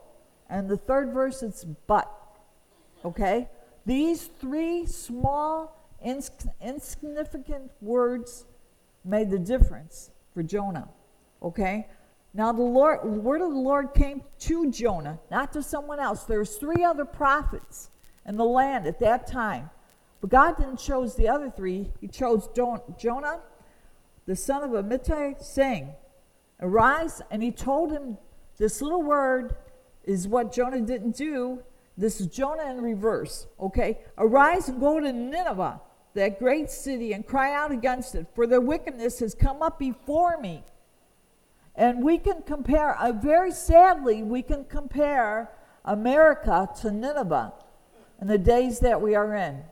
And 0.50 0.68
the 0.68 0.76
third 0.76 1.12
verse, 1.12 1.40
it's 1.40 1.62
but. 1.62 2.12
Okay? 3.04 3.48
These 3.84 4.28
three 4.40 4.86
small, 4.86 5.88
ins- 6.04 6.32
insignificant 6.60 7.70
words 7.80 8.44
made 9.04 9.30
the 9.30 9.38
difference 9.38 10.10
for 10.36 10.42
Jonah. 10.42 10.86
Okay? 11.42 11.88
Now 12.34 12.52
the 12.52 12.60
Lord, 12.60 13.02
word 13.06 13.40
of 13.40 13.48
the 13.48 13.58
Lord 13.58 13.94
came 13.94 14.22
to 14.40 14.70
Jonah, 14.70 15.18
not 15.30 15.50
to 15.54 15.62
someone 15.62 15.98
else. 15.98 16.24
There's 16.24 16.56
three 16.56 16.84
other 16.84 17.06
prophets 17.06 17.88
in 18.26 18.36
the 18.36 18.44
land 18.44 18.86
at 18.86 19.00
that 19.00 19.26
time. 19.26 19.70
But 20.20 20.28
God 20.28 20.58
didn't 20.58 20.76
choose 20.76 21.14
the 21.14 21.26
other 21.26 21.48
three. 21.50 21.90
He 22.02 22.08
chose 22.08 22.50
Jonah, 22.54 23.40
the 24.26 24.36
son 24.36 24.62
of 24.62 24.72
Amittai, 24.72 25.42
saying, 25.42 25.94
Arise, 26.60 27.22
and 27.30 27.42
he 27.42 27.50
told 27.50 27.90
him 27.90 28.18
this 28.58 28.82
little 28.82 29.02
word 29.02 29.56
is 30.04 30.28
what 30.28 30.52
Jonah 30.52 30.82
didn't 30.82 31.16
do. 31.16 31.62
This 31.96 32.20
is 32.20 32.26
Jonah 32.26 32.70
in 32.70 32.82
reverse, 32.82 33.46
okay? 33.58 34.00
Arise 34.18 34.68
and 34.68 34.80
go 34.80 35.00
to 35.00 35.10
Nineveh, 35.10 35.80
that 36.16 36.38
great 36.38 36.70
city, 36.70 37.12
and 37.12 37.26
cry 37.26 37.54
out 37.54 37.70
against 37.70 38.14
it, 38.14 38.26
for 38.35 38.46
their 38.46 38.61
wickedness 38.61 39.20
has 39.20 39.35
come 39.35 39.62
up 39.62 39.78
before 39.78 40.38
me. 40.38 40.64
And 41.75 42.02
we 42.02 42.18
can 42.18 42.42
compare, 42.42 42.99
uh, 42.99 43.12
very 43.12 43.52
sadly, 43.52 44.23
we 44.23 44.42
can 44.42 44.64
compare 44.64 45.50
America 45.85 46.68
to 46.80 46.90
Nineveh 46.90 47.52
in 48.20 48.26
the 48.26 48.38
days 48.38 48.80
that 48.80 49.00
we 49.00 49.14
are 49.14 49.35
in. 49.35 49.62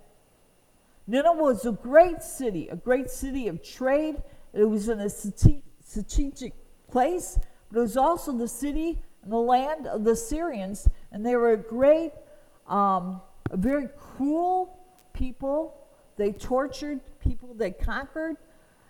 Nineveh 1.07 1.43
was 1.43 1.67
a 1.67 1.73
great 1.73 2.23
city, 2.23 2.69
a 2.69 2.77
great 2.77 3.11
city 3.11 3.49
of 3.49 3.63
trade. 3.63 4.23
It 4.53 4.65
was 4.65 4.89
in 4.89 5.01
a 5.01 5.09
strategic 5.09 6.53
place, 6.91 7.39
but 7.71 7.79
it 7.79 7.83
was 7.83 7.97
also 7.97 8.33
the 8.33 8.49
city 8.49 9.01
and 9.23 9.33
the 9.33 9.37
land 9.37 9.87
of 9.87 10.05
the 10.05 10.15
Syrians, 10.15 10.89
and 11.11 11.25
they 11.25 11.37
were 11.37 11.53
a 11.53 11.57
great, 11.57 12.13
um, 12.69 13.23
a 13.51 13.57
very 13.57 13.89
cruel 13.99 14.79
people. 15.15 15.81
They 16.17 16.33
tortured 16.33 17.01
people 17.21 17.55
they 17.55 17.73
conquered. 17.73 18.37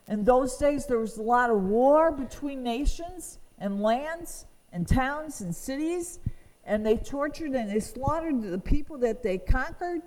In 0.09 0.25
those 0.25 0.57
days, 0.57 0.87
there 0.87 0.99
was 0.99 1.17
a 1.17 1.23
lot 1.23 1.51
of 1.51 1.63
war 1.63 2.13
between 2.13 2.63
nations 2.63 3.39
and 3.59 3.81
lands 3.81 4.47
and 4.73 4.87
towns 4.87 5.41
and 5.41 5.55
cities, 5.55 6.19
and 6.65 6.85
they 6.85 6.97
tortured 6.97 7.53
and 7.53 7.71
they 7.71 7.81
slaughtered 7.81 8.43
the 8.43 8.59
people 8.59 8.99
that 8.99 9.23
they 9.23 9.39
conquered. 9.39 10.03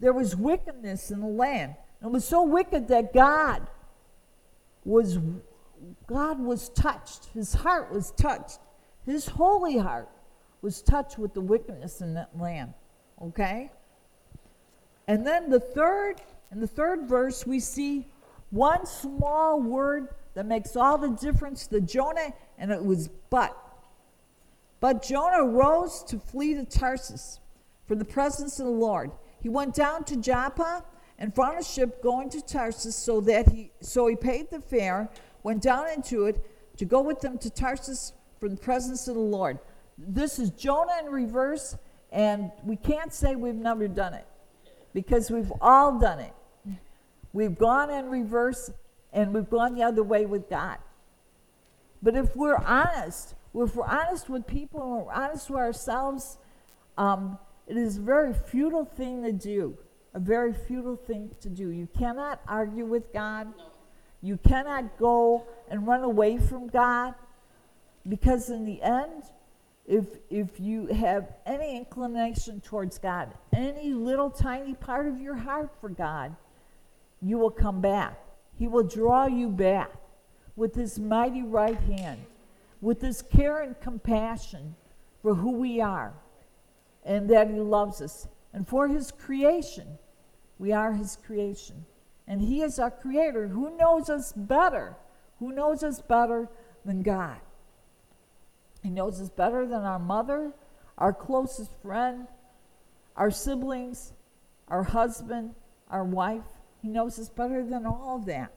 there 0.00 0.12
was 0.12 0.34
wickedness 0.36 1.10
in 1.10 1.20
the 1.20 1.26
land. 1.26 1.74
It 2.02 2.10
was 2.10 2.24
so 2.24 2.42
wicked 2.42 2.88
that 2.88 3.12
God 3.12 3.66
was 4.84 5.18
God 6.06 6.40
was 6.40 6.68
touched. 6.70 7.26
His 7.34 7.54
heart 7.54 7.92
was 7.92 8.10
touched. 8.12 8.58
His 9.06 9.28
holy 9.28 9.78
heart 9.78 10.08
was 10.62 10.82
touched 10.82 11.18
with 11.18 11.34
the 11.34 11.40
wickedness 11.40 12.00
in 12.00 12.14
that 12.14 12.38
land. 12.38 12.74
Okay? 13.22 13.70
And 15.06 15.26
then 15.26 15.50
the 15.50 15.60
third, 15.60 16.16
in 16.50 16.60
the 16.60 16.66
third 16.66 17.08
verse, 17.08 17.46
we 17.46 17.60
see 17.60 18.06
one 18.50 18.86
small 18.86 19.60
word 19.60 20.08
that 20.34 20.46
makes 20.46 20.76
all 20.76 20.98
the 20.98 21.10
difference 21.10 21.66
to 21.68 21.80
Jonah, 21.80 22.32
and 22.58 22.70
it 22.70 22.84
was 22.84 23.08
but. 23.30 23.56
But 24.80 25.02
Jonah 25.02 25.44
rose 25.44 26.02
to 26.04 26.18
flee 26.18 26.54
to 26.54 26.64
Tarsus 26.64 27.40
from 27.86 27.98
the 27.98 28.04
presence 28.04 28.58
of 28.58 28.66
the 28.66 28.72
Lord. 28.72 29.10
He 29.40 29.48
went 29.48 29.74
down 29.74 30.04
to 30.04 30.16
Joppa 30.16 30.84
and 31.18 31.34
found 31.34 31.58
a 31.58 31.64
ship 31.64 32.02
going 32.02 32.30
to 32.30 32.40
Tarsus 32.40 32.96
so 32.96 33.20
that 33.22 33.48
he 33.48 33.70
so 33.80 34.06
he 34.06 34.16
paid 34.16 34.50
the 34.50 34.60
fare, 34.60 35.08
went 35.42 35.62
down 35.62 35.88
into 35.90 36.26
it 36.26 36.44
to 36.78 36.84
go 36.84 37.00
with 37.00 37.20
them 37.20 37.38
to 37.38 37.50
Tarsus 37.50 38.12
from 38.40 38.50
the 38.50 38.60
presence 38.60 39.06
of 39.06 39.14
the 39.14 39.20
Lord. 39.20 39.58
This 39.96 40.38
is 40.38 40.50
Jonah 40.50 40.98
in 41.04 41.12
reverse, 41.12 41.76
and 42.10 42.50
we 42.64 42.76
can't 42.76 43.12
say 43.12 43.36
we've 43.36 43.54
never 43.54 43.86
done 43.86 44.14
it 44.14 44.26
because 44.94 45.30
we've 45.30 45.52
all 45.60 45.98
done 45.98 46.20
it. 46.20 46.32
We've 47.32 47.58
gone 47.58 47.90
in 47.90 48.08
reverse 48.08 48.70
and 49.12 49.34
we've 49.34 49.50
gone 49.50 49.74
the 49.74 49.82
other 49.82 50.04
way 50.04 50.24
with 50.24 50.48
God. 50.48 50.78
But 52.00 52.16
if 52.16 52.34
we're 52.36 52.56
honest, 52.56 53.34
if 53.54 53.74
we're 53.74 53.84
honest 53.86 54.30
with 54.30 54.46
people 54.46 54.80
and 54.82 55.06
we're 55.06 55.12
honest 55.12 55.50
with 55.50 55.58
ourselves, 55.58 56.38
um, 56.96 57.38
it 57.66 57.76
is 57.76 57.98
a 57.98 58.00
very 58.00 58.32
futile 58.32 58.84
thing 58.84 59.22
to 59.22 59.32
do. 59.32 59.76
A 60.14 60.20
very 60.20 60.52
futile 60.52 60.96
thing 60.96 61.30
to 61.40 61.48
do. 61.48 61.70
You 61.70 61.88
cannot 61.98 62.40
argue 62.46 62.84
with 62.84 63.12
God. 63.12 63.52
You 64.22 64.36
cannot 64.36 64.96
go 64.96 65.44
and 65.68 65.86
run 65.86 66.04
away 66.04 66.38
from 66.38 66.68
God 66.68 67.14
because, 68.08 68.48
in 68.48 68.64
the 68.64 68.80
end, 68.80 69.24
if, 69.86 70.06
if 70.30 70.58
you 70.58 70.86
have 70.86 71.34
any 71.44 71.76
inclination 71.76 72.60
towards 72.60 72.98
God, 72.98 73.32
any 73.52 73.92
little 73.92 74.30
tiny 74.30 74.74
part 74.74 75.06
of 75.06 75.20
your 75.20 75.34
heart 75.34 75.70
for 75.80 75.90
God, 75.90 76.34
you 77.20 77.38
will 77.38 77.50
come 77.50 77.80
back. 77.80 78.18
He 78.58 78.66
will 78.66 78.82
draw 78.82 79.26
you 79.26 79.48
back 79.48 79.90
with 80.56 80.74
his 80.74 80.98
mighty 80.98 81.42
right 81.42 81.78
hand, 81.80 82.24
with 82.80 83.00
his 83.00 83.20
care 83.20 83.60
and 83.60 83.78
compassion 83.80 84.74
for 85.20 85.34
who 85.34 85.52
we 85.52 85.80
are, 85.80 86.14
and 87.04 87.28
that 87.28 87.50
he 87.50 87.58
loves 87.58 88.00
us. 88.00 88.28
And 88.52 88.66
for 88.66 88.88
his 88.88 89.10
creation, 89.10 89.98
we 90.58 90.72
are 90.72 90.92
his 90.92 91.18
creation. 91.26 91.84
And 92.26 92.40
he 92.40 92.62
is 92.62 92.78
our 92.78 92.90
creator. 92.90 93.48
Who 93.48 93.76
knows 93.76 94.08
us 94.08 94.32
better? 94.32 94.96
Who 95.40 95.52
knows 95.52 95.82
us 95.82 96.00
better 96.00 96.48
than 96.84 97.02
God? 97.02 97.38
He 98.84 98.90
knows 98.90 99.18
us 99.18 99.30
better 99.30 99.66
than 99.66 99.82
our 99.82 99.98
mother, 99.98 100.52
our 100.98 101.12
closest 101.12 101.70
friend, 101.80 102.28
our 103.16 103.30
siblings, 103.30 104.12
our 104.68 104.82
husband, 104.82 105.54
our 105.90 106.04
wife. 106.04 106.44
He 106.82 106.88
knows 106.88 107.18
us 107.18 107.30
better 107.30 107.64
than 107.64 107.86
all 107.86 108.16
of 108.16 108.26
that. 108.26 108.52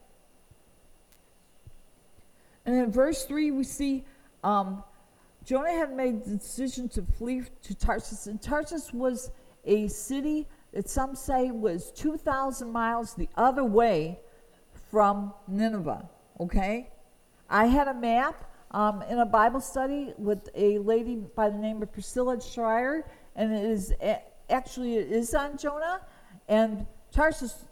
And 2.65 2.75
in 2.75 2.91
verse 2.91 3.23
3, 3.23 3.51
we 3.51 3.63
see 3.63 4.03
um, 4.43 4.83
Jonah 5.45 5.71
had 5.71 5.95
made 5.95 6.25
the 6.25 6.35
decision 6.35 6.89
to 6.89 7.03
flee 7.03 7.43
to 7.63 7.73
Tarsus. 7.73 8.27
And 8.27 8.41
Tarsus 8.41 8.91
was 8.91 9.31
a 9.63 9.87
city 9.87 10.45
that 10.73 10.89
some 10.89 11.15
say 11.15 11.51
was 11.51 11.89
2,000 11.93 12.69
miles 12.69 13.13
the 13.13 13.29
other 13.37 13.63
way 13.63 14.19
from 14.91 15.33
Nineveh. 15.47 16.09
Okay? 16.37 16.89
I 17.49 17.67
had 17.67 17.87
a 17.87 17.93
map 17.93 18.43
um, 18.71 19.01
in 19.03 19.19
a 19.19 19.25
Bible 19.25 19.61
study 19.61 20.13
with 20.17 20.49
a 20.55 20.77
lady 20.79 21.15
by 21.15 21.49
the 21.49 21.57
name 21.57 21.81
of 21.81 21.91
Priscilla 21.91 22.41
Shirer, 22.41 23.05
and 23.35 23.53
it 23.53 23.65
is 23.65 23.93
actually 24.49 24.95
it 24.95 25.11
is 25.11 25.33
on 25.33 25.57
Jonah, 25.57 26.01
and 26.47 26.85
Tarsus, 27.11 27.65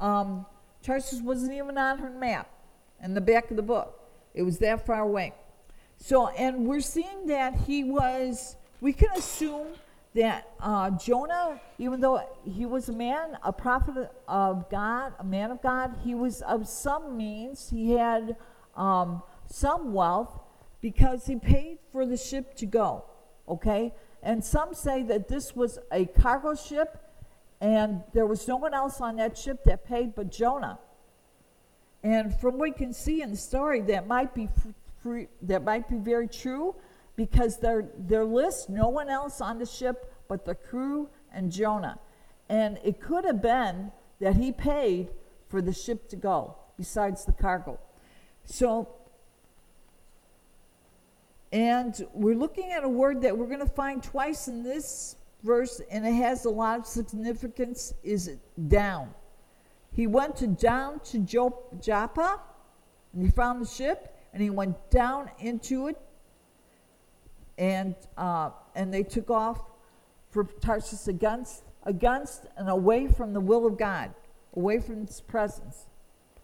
um, 0.00 0.46
Tarsus 0.82 1.20
wasn't 1.20 1.52
even 1.52 1.78
on 1.78 1.98
her 1.98 2.10
map 2.10 2.50
in 3.02 3.14
the 3.14 3.20
back 3.20 3.50
of 3.50 3.56
the 3.56 3.62
book. 3.62 3.98
It 4.34 4.42
was 4.42 4.58
that 4.58 4.86
far 4.86 5.00
away. 5.00 5.32
So, 5.96 6.28
and 6.28 6.66
we're 6.66 6.80
seeing 6.80 7.26
that 7.26 7.54
he 7.54 7.84
was. 7.84 8.56
We 8.80 8.92
can 8.92 9.10
assume 9.16 9.68
that 10.14 10.48
uh, 10.60 10.90
Jonah, 10.90 11.60
even 11.78 12.00
though 12.00 12.22
he 12.44 12.66
was 12.66 12.88
a 12.88 12.92
man, 12.92 13.38
a 13.42 13.52
prophet 13.52 14.10
of 14.28 14.68
God, 14.68 15.14
a 15.18 15.24
man 15.24 15.50
of 15.50 15.62
God, 15.62 15.96
he 16.04 16.14
was 16.14 16.42
of 16.42 16.68
some 16.68 17.16
means. 17.16 17.70
He 17.70 17.92
had 17.92 18.36
um, 18.76 19.22
some 19.46 19.92
wealth 19.92 20.40
because 20.80 21.26
he 21.26 21.36
paid 21.36 21.78
for 21.90 22.04
the 22.06 22.16
ship 22.16 22.54
to 22.56 22.66
go. 22.66 23.04
Okay? 23.48 23.92
And 24.22 24.44
some 24.44 24.74
say 24.74 25.02
that 25.04 25.28
this 25.28 25.54
was 25.54 25.78
a 25.90 26.06
cargo 26.06 26.54
ship 26.54 26.98
and 27.60 28.02
there 28.12 28.26
was 28.26 28.46
no 28.48 28.56
one 28.56 28.74
else 28.74 29.00
on 29.00 29.16
that 29.16 29.38
ship 29.38 29.64
that 29.64 29.86
paid 29.86 30.14
but 30.14 30.30
Jonah. 30.30 30.78
And 32.02 32.34
from 32.40 32.54
what 32.54 32.62
we 32.62 32.72
can 32.72 32.92
see 32.92 33.22
in 33.22 33.30
the 33.30 33.36
story, 33.36 33.80
that 33.82 34.08
might 34.08 34.34
be 34.34 34.48
free, 35.02 35.28
that 35.42 35.62
might 35.62 35.88
be 35.88 35.96
very 35.96 36.26
true 36.26 36.74
because 37.14 37.58
their 37.58 37.84
their 37.96 38.24
list 38.24 38.68
no 38.68 38.88
one 38.88 39.08
else 39.08 39.40
on 39.40 39.58
the 39.58 39.66
ship 39.66 40.12
but 40.28 40.44
the 40.44 40.54
crew 40.54 41.08
and 41.32 41.52
Jonah. 41.52 41.98
And 42.48 42.78
it 42.84 43.00
could 43.00 43.24
have 43.24 43.40
been 43.40 43.92
that 44.20 44.36
he 44.36 44.50
paid 44.50 45.10
for 45.48 45.62
the 45.62 45.72
ship 45.72 46.08
to 46.08 46.16
go 46.16 46.56
besides 46.76 47.24
the 47.24 47.32
cargo. 47.32 47.78
So 48.44 48.88
and 51.52 52.06
we're 52.14 52.34
looking 52.34 52.72
at 52.72 52.82
a 52.82 52.88
word 52.88 53.20
that 53.22 53.36
we're 53.36 53.46
going 53.46 53.60
to 53.60 53.66
find 53.66 54.02
twice 54.02 54.48
in 54.48 54.62
this 54.62 55.16
verse, 55.42 55.80
and 55.90 56.06
it 56.06 56.14
has 56.14 56.46
a 56.46 56.50
lot 56.50 56.78
of 56.78 56.86
significance, 56.86 57.92
is 58.02 58.30
down. 58.68 59.14
He 59.92 60.06
went 60.06 60.36
to 60.36 60.46
down 60.46 61.00
to 61.00 61.18
Joppa, 61.18 62.40
and 63.12 63.22
he 63.22 63.30
found 63.30 63.60
the 63.60 63.68
ship, 63.68 64.16
and 64.32 64.42
he 64.42 64.48
went 64.48 64.90
down 64.90 65.30
into 65.38 65.88
it, 65.88 66.00
and 67.58 67.94
uh, 68.16 68.50
and 68.74 68.92
they 68.92 69.02
took 69.02 69.30
off 69.30 69.60
for 70.30 70.44
Tarsus 70.44 71.08
against 71.08 71.64
against 71.84 72.46
and 72.56 72.70
away 72.70 73.08
from 73.08 73.34
the 73.34 73.40
will 73.40 73.66
of 73.66 73.76
God, 73.76 74.14
away 74.54 74.80
from 74.80 75.06
His 75.06 75.20
presence. 75.20 75.86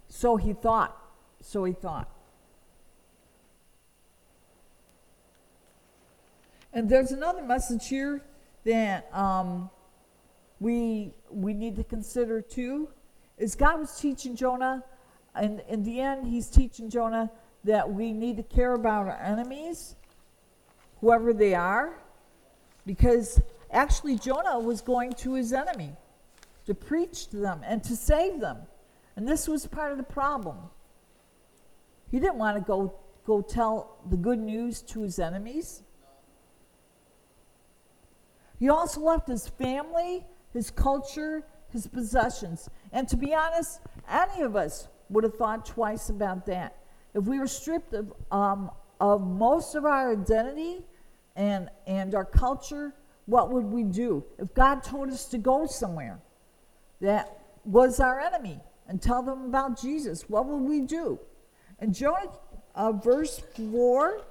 So 0.09 0.37
he 0.37 0.53
thought. 0.53 0.97
So 1.41 1.65
he 1.65 1.73
thought. 1.73 2.11
And 6.79 6.89
there's 6.89 7.11
another 7.11 7.43
message 7.43 7.89
here 7.89 8.23
that 8.63 9.13
um, 9.13 9.69
we 10.61 11.13
we 11.29 11.53
need 11.53 11.75
to 11.75 11.83
consider 11.83 12.41
too. 12.41 12.89
Is 13.37 13.57
God 13.57 13.81
was 13.81 13.99
teaching 13.99 14.37
Jonah, 14.37 14.85
and 15.35 15.61
in 15.69 15.83
the 15.83 15.99
end, 15.99 16.29
He's 16.29 16.47
teaching 16.47 16.89
Jonah 16.89 17.33
that 17.65 17.93
we 17.93 18.13
need 18.13 18.37
to 18.37 18.45
care 18.45 18.75
about 18.75 19.09
our 19.09 19.19
enemies, 19.21 19.97
whoever 21.01 21.33
they 21.33 21.53
are, 21.53 21.99
because 22.87 23.41
actually 23.73 24.17
Jonah 24.17 24.61
was 24.61 24.81
going 24.81 25.15
to 25.15 25.35
his 25.35 25.53
enemy 25.53 25.97
to 26.67 26.75
preach 26.75 27.27
to 27.31 27.39
them 27.39 27.61
and 27.65 27.83
to 27.83 27.97
save 27.97 28.39
them, 28.39 28.59
and 29.17 29.27
this 29.27 29.49
was 29.49 29.67
part 29.67 29.91
of 29.91 29.99
the 29.99 30.05
problem. 30.05 30.59
He 32.13 32.21
didn't 32.21 32.37
want 32.39 32.57
to 32.57 32.63
go 32.63 32.95
go 33.27 33.43
tell 33.43 33.97
the 34.09 34.17
good 34.17 34.39
news 34.39 34.81
to 34.83 35.03
his 35.03 35.19
enemies. 35.19 35.83
He 38.59 38.69
also 38.69 39.01
left 39.01 39.29
his 39.29 39.49
family, 39.49 40.27
his 40.53 40.71
culture, 40.71 41.45
his 41.71 41.87
possessions. 41.87 42.69
And 42.93 43.09
to 43.09 43.17
be 43.17 43.35
honest, 43.35 43.81
any 44.09 44.43
of 44.43 44.57
us 44.57 44.89
would 45.11 45.25
have 45.25 45.35
thought 45.35 45.65
twice 45.67 46.09
about 46.09 46.47
that. 46.47 46.77
If 47.15 47.25
we 47.25 47.39
were 47.39 47.47
stripped 47.47 47.95
of, 47.95 48.13
um, 48.31 48.71
of 49.01 49.27
most 49.27 49.75
of 49.75 49.85
our 49.85 50.13
identity 50.13 50.85
and, 51.37 51.71
and 51.87 52.15
our 52.15 52.25
culture, 52.25 52.95
what 53.27 53.51
would 53.51 53.65
we 53.65 53.85
do? 53.85 54.25
If 54.39 54.55
God 54.55 54.83
told 54.83 55.11
us 55.11 55.27
to 55.27 55.39
go 55.39 55.67
somewhere 55.67 56.21
that 57.01 57.39
was 57.65 58.01
our 58.01 58.21
enemy 58.21 58.61
and 58.89 59.01
tell 59.01 59.23
them 59.23 59.45
about 59.45 59.81
Jesus, 59.81 60.29
what 60.29 60.47
would 60.47 60.63
we 60.63 60.81
do? 60.81 61.19
And 61.79 61.95
Jonah, 61.95 62.31
uh, 62.75 62.93
verse 62.93 63.43
4 63.55 64.23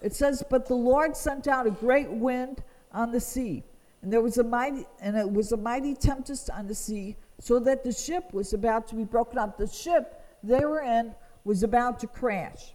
it 0.00 0.14
says, 0.14 0.42
But 0.48 0.66
the 0.66 0.74
Lord 0.74 1.16
sent 1.16 1.48
out 1.48 1.66
a 1.66 1.70
great 1.70 2.10
wind 2.10 2.62
on 2.92 3.10
the 3.10 3.20
sea, 3.20 3.64
and 4.02 4.12
there 4.12 4.20
was 4.20 4.38
a 4.38 4.44
mighty 4.44 4.86
and 5.00 5.16
it 5.16 5.30
was 5.30 5.52
a 5.52 5.56
mighty 5.56 5.94
tempest 5.94 6.50
on 6.50 6.66
the 6.66 6.74
sea, 6.74 7.16
so 7.38 7.58
that 7.60 7.84
the 7.84 7.92
ship 7.92 8.32
was 8.32 8.52
about 8.52 8.88
to 8.88 8.94
be 8.94 9.04
broken 9.04 9.38
up. 9.38 9.58
The 9.58 9.66
ship 9.66 10.24
they 10.42 10.64
were 10.64 10.82
in 10.82 11.14
was 11.44 11.62
about 11.62 11.98
to 12.00 12.06
crash. 12.06 12.74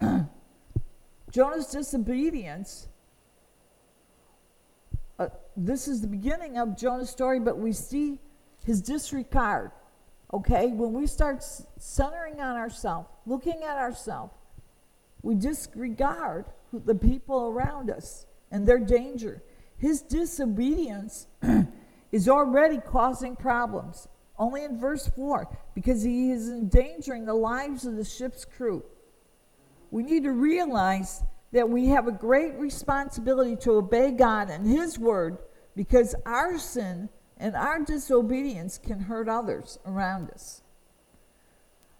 Jonah's 1.30 1.66
disobedience 1.66 2.88
uh, 5.18 5.28
this 5.56 5.88
is 5.88 6.00
the 6.00 6.06
beginning 6.06 6.58
of 6.58 6.76
Jonah's 6.76 7.10
story, 7.10 7.40
but 7.40 7.58
we 7.58 7.72
see 7.72 8.20
his 8.64 8.80
disregard. 8.80 9.72
Okay, 10.32 10.68
when 10.68 10.92
we 10.92 11.06
start 11.06 11.44
centering 11.78 12.40
on 12.40 12.56
ourselves, 12.56 13.08
looking 13.26 13.62
at 13.62 13.76
ourselves, 13.78 14.32
we 15.28 15.34
disregard 15.34 16.46
the 16.72 16.94
people 16.94 17.48
around 17.48 17.90
us 17.90 18.24
and 18.50 18.66
their 18.66 18.78
danger. 18.78 19.42
His 19.76 20.00
disobedience 20.00 21.26
is 22.12 22.30
already 22.30 22.78
causing 22.78 23.36
problems. 23.36 24.08
Only 24.38 24.64
in 24.64 24.80
verse 24.80 25.06
4, 25.14 25.54
because 25.74 26.02
he 26.02 26.30
is 26.30 26.48
endangering 26.48 27.26
the 27.26 27.34
lives 27.34 27.84
of 27.84 27.96
the 27.96 28.06
ship's 28.06 28.46
crew. 28.46 28.82
We 29.90 30.02
need 30.02 30.22
to 30.22 30.32
realize 30.32 31.22
that 31.52 31.68
we 31.68 31.88
have 31.88 32.08
a 32.08 32.12
great 32.12 32.54
responsibility 32.54 33.56
to 33.56 33.72
obey 33.72 34.12
God 34.12 34.48
and 34.48 34.66
His 34.66 34.98
word 34.98 35.36
because 35.76 36.14
our 36.24 36.58
sin 36.58 37.10
and 37.36 37.54
our 37.54 37.84
disobedience 37.84 38.78
can 38.78 38.98
hurt 38.98 39.28
others 39.28 39.78
around 39.84 40.30
us. 40.30 40.62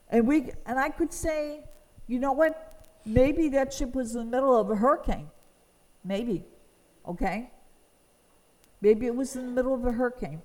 And 0.08 0.26
we 0.26 0.52
and 0.64 0.78
I 0.78 0.88
could 0.88 1.12
say, 1.12 1.64
you 2.06 2.18
know 2.20 2.32
what? 2.32 2.67
Maybe 3.04 3.48
that 3.50 3.72
ship 3.72 3.94
was 3.94 4.14
in 4.14 4.20
the 4.20 4.36
middle 4.36 4.56
of 4.56 4.70
a 4.70 4.76
hurricane. 4.76 5.30
Maybe. 6.04 6.44
Okay? 7.06 7.50
Maybe 8.80 9.06
it 9.06 9.14
was 9.14 9.34
in 9.36 9.46
the 9.46 9.52
middle 9.52 9.74
of 9.74 9.84
a 9.84 9.92
hurricane. 9.92 10.42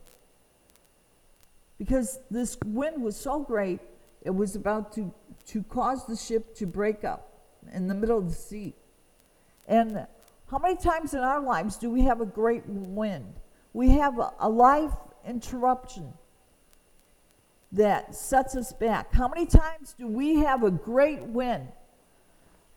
Because 1.78 2.20
this 2.32 2.58
wind 2.66 3.02
was 3.02 3.16
so 3.16 3.40
great, 3.40 3.80
it 4.22 4.34
was 4.34 4.56
about 4.56 4.94
to, 4.94 5.14
to 5.48 5.64
cause 5.64 6.06
the 6.06 6.16
ship 6.16 6.56
to 6.56 6.66
break 6.66 7.04
up 7.04 7.34
in 7.74 7.88
the 7.88 7.94
middle 7.94 8.18
of 8.18 8.30
the 8.30 8.36
sea. 8.36 8.74
And 9.68 10.08
how 10.50 10.60
many 10.60 10.76
times 10.76 11.14
in 11.14 11.20
our 11.20 11.42
lives 11.42 11.78
do 11.78 11.90
we 11.90 12.02
have 12.02 12.22
a 12.22 12.26
great 12.26 12.66
wind? 12.68 13.34
We 13.74 13.90
have 13.92 14.20
a, 14.20 14.34
a 14.40 14.50
life 14.50 14.94
interruption 15.28 16.14
that 17.72 18.14
sets 18.14 18.56
us 18.56 18.72
back. 18.72 19.14
How 19.14 19.28
many 19.28 19.46
times 19.46 19.96
do 19.98 20.08
we 20.08 20.36
have 20.36 20.64
a 20.64 20.72
great 20.72 21.24
wind 21.24 21.68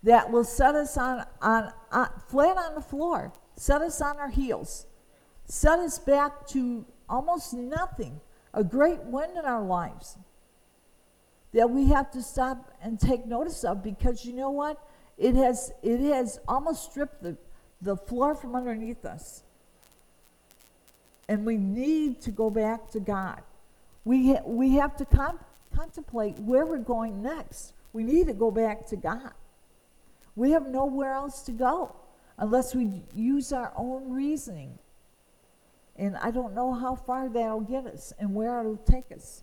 that 0.06 0.30
will 0.30 0.44
set 0.44 0.76
us 0.76 0.96
on, 0.96 1.26
on, 1.42 1.72
on 1.90 2.08
flat 2.28 2.56
on 2.56 2.76
the 2.76 2.80
floor, 2.80 3.32
set 3.56 3.82
us 3.82 4.00
on 4.00 4.16
our 4.18 4.30
heels, 4.30 4.86
set 5.46 5.80
us 5.80 5.98
back 5.98 6.46
to 6.46 6.86
almost 7.08 7.52
nothing? 7.52 8.20
A 8.54 8.62
great 8.62 9.00
wind 9.00 9.36
in 9.36 9.44
our 9.44 9.62
lives 9.62 10.16
that 11.52 11.68
we 11.68 11.86
have 11.88 12.10
to 12.12 12.22
stop 12.22 12.72
and 12.80 13.00
take 13.00 13.26
notice 13.26 13.64
of 13.64 13.82
because 13.82 14.24
you 14.24 14.32
know 14.32 14.50
what? 14.50 14.78
It 15.18 15.34
has, 15.34 15.72
it 15.82 15.98
has 16.12 16.38
almost 16.46 16.90
stripped 16.90 17.22
the, 17.22 17.36
the 17.82 17.96
floor 17.96 18.36
from 18.36 18.54
underneath 18.54 19.04
us. 19.04 19.42
And 21.28 21.44
we 21.44 21.56
need 21.56 22.20
to 22.22 22.30
go 22.30 22.48
back 22.48 22.90
to 22.92 23.00
God. 23.00 23.42
We, 24.04 24.34
ha- 24.34 24.42
we 24.46 24.76
have 24.76 24.96
to 24.98 25.04
con- 25.04 25.40
contemplate 25.74 26.38
where 26.38 26.64
we're 26.64 26.78
going 26.78 27.22
next. 27.22 27.72
We 27.92 28.04
need 28.04 28.28
to 28.28 28.34
go 28.34 28.52
back 28.52 28.86
to 28.88 28.96
God. 28.96 29.32
We 30.36 30.50
have 30.50 30.68
nowhere 30.68 31.14
else 31.14 31.42
to 31.42 31.52
go 31.52 31.96
unless 32.38 32.74
we 32.74 33.02
use 33.14 33.52
our 33.52 33.72
own 33.74 34.12
reasoning. 34.12 34.78
And 35.96 36.16
I 36.18 36.30
don't 36.30 36.54
know 36.54 36.74
how 36.74 36.94
far 36.94 37.28
that'll 37.30 37.62
get 37.62 37.86
us 37.86 38.12
and 38.18 38.34
where 38.34 38.60
it'll 38.60 38.76
take 38.76 39.10
us. 39.10 39.42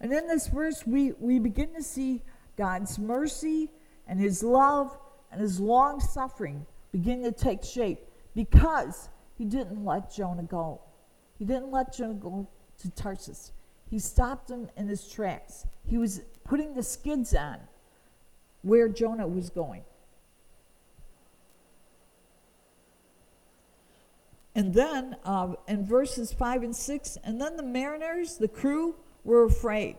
And 0.00 0.12
in 0.12 0.26
this 0.26 0.48
verse, 0.48 0.84
we, 0.86 1.12
we 1.12 1.38
begin 1.38 1.72
to 1.74 1.82
see 1.82 2.22
God's 2.56 2.98
mercy 2.98 3.70
and 4.08 4.18
his 4.18 4.42
love 4.42 4.98
and 5.30 5.40
his 5.40 5.60
long 5.60 6.00
suffering 6.00 6.66
begin 6.90 7.22
to 7.22 7.30
take 7.30 7.62
shape 7.62 8.00
because 8.34 9.08
he 9.38 9.44
didn't 9.44 9.84
let 9.84 10.12
Jonah 10.12 10.42
go. 10.42 10.80
He 11.38 11.44
didn't 11.44 11.70
let 11.70 11.94
Jonah 11.94 12.14
go 12.14 12.48
to 12.80 12.90
Tarsus. 12.90 13.52
He 13.88 13.98
stopped 13.98 14.50
him 14.50 14.68
in 14.76 14.88
his 14.88 15.08
tracks. 15.08 15.66
He 15.84 15.96
was 15.96 16.22
putting 16.44 16.74
the 16.74 16.82
skids 16.82 17.34
on 17.34 17.58
where 18.62 18.88
Jonah 18.88 19.26
was 19.26 19.50
going. 19.50 19.84
And 24.54 24.74
then 24.74 25.16
uh, 25.24 25.54
in 25.68 25.86
verses 25.86 26.32
5 26.32 26.62
and 26.64 26.76
6, 26.76 27.18
and 27.24 27.40
then 27.40 27.56
the 27.56 27.62
mariners, 27.62 28.36
the 28.36 28.48
crew, 28.48 28.96
were 29.24 29.44
afraid. 29.44 29.96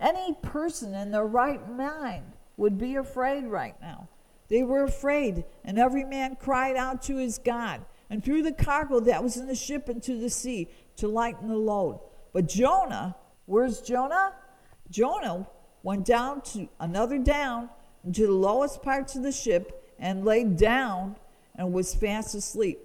Any 0.00 0.34
person 0.42 0.94
in 0.94 1.10
their 1.10 1.26
right 1.26 1.70
mind 1.70 2.24
would 2.56 2.78
be 2.78 2.96
afraid 2.96 3.44
right 3.44 3.80
now. 3.80 4.08
They 4.48 4.62
were 4.62 4.84
afraid, 4.84 5.44
and 5.64 5.78
every 5.78 6.04
man 6.04 6.36
cried 6.36 6.76
out 6.76 7.02
to 7.02 7.16
his 7.16 7.38
God 7.38 7.84
and 8.10 8.22
threw 8.22 8.42
the 8.42 8.52
cargo 8.52 9.00
that 9.00 9.22
was 9.22 9.36
in 9.36 9.46
the 9.46 9.54
ship 9.54 9.88
into 9.88 10.18
the 10.18 10.28
sea 10.28 10.68
to 10.96 11.08
lighten 11.08 11.48
the 11.48 11.56
load. 11.56 12.00
But 12.32 12.48
Jonah, 12.48 13.16
where's 13.46 13.80
Jonah? 13.80 14.34
Jonah 14.90 15.46
went 15.82 16.04
down 16.04 16.42
to 16.42 16.68
another 16.80 17.18
down 17.18 17.70
into 18.04 18.26
the 18.26 18.32
lowest 18.32 18.82
parts 18.82 19.16
of 19.16 19.22
the 19.22 19.32
ship 19.32 19.92
and 19.98 20.24
lay 20.24 20.44
down 20.44 21.16
and 21.54 21.72
was 21.72 21.94
fast 21.94 22.34
asleep. 22.34 22.78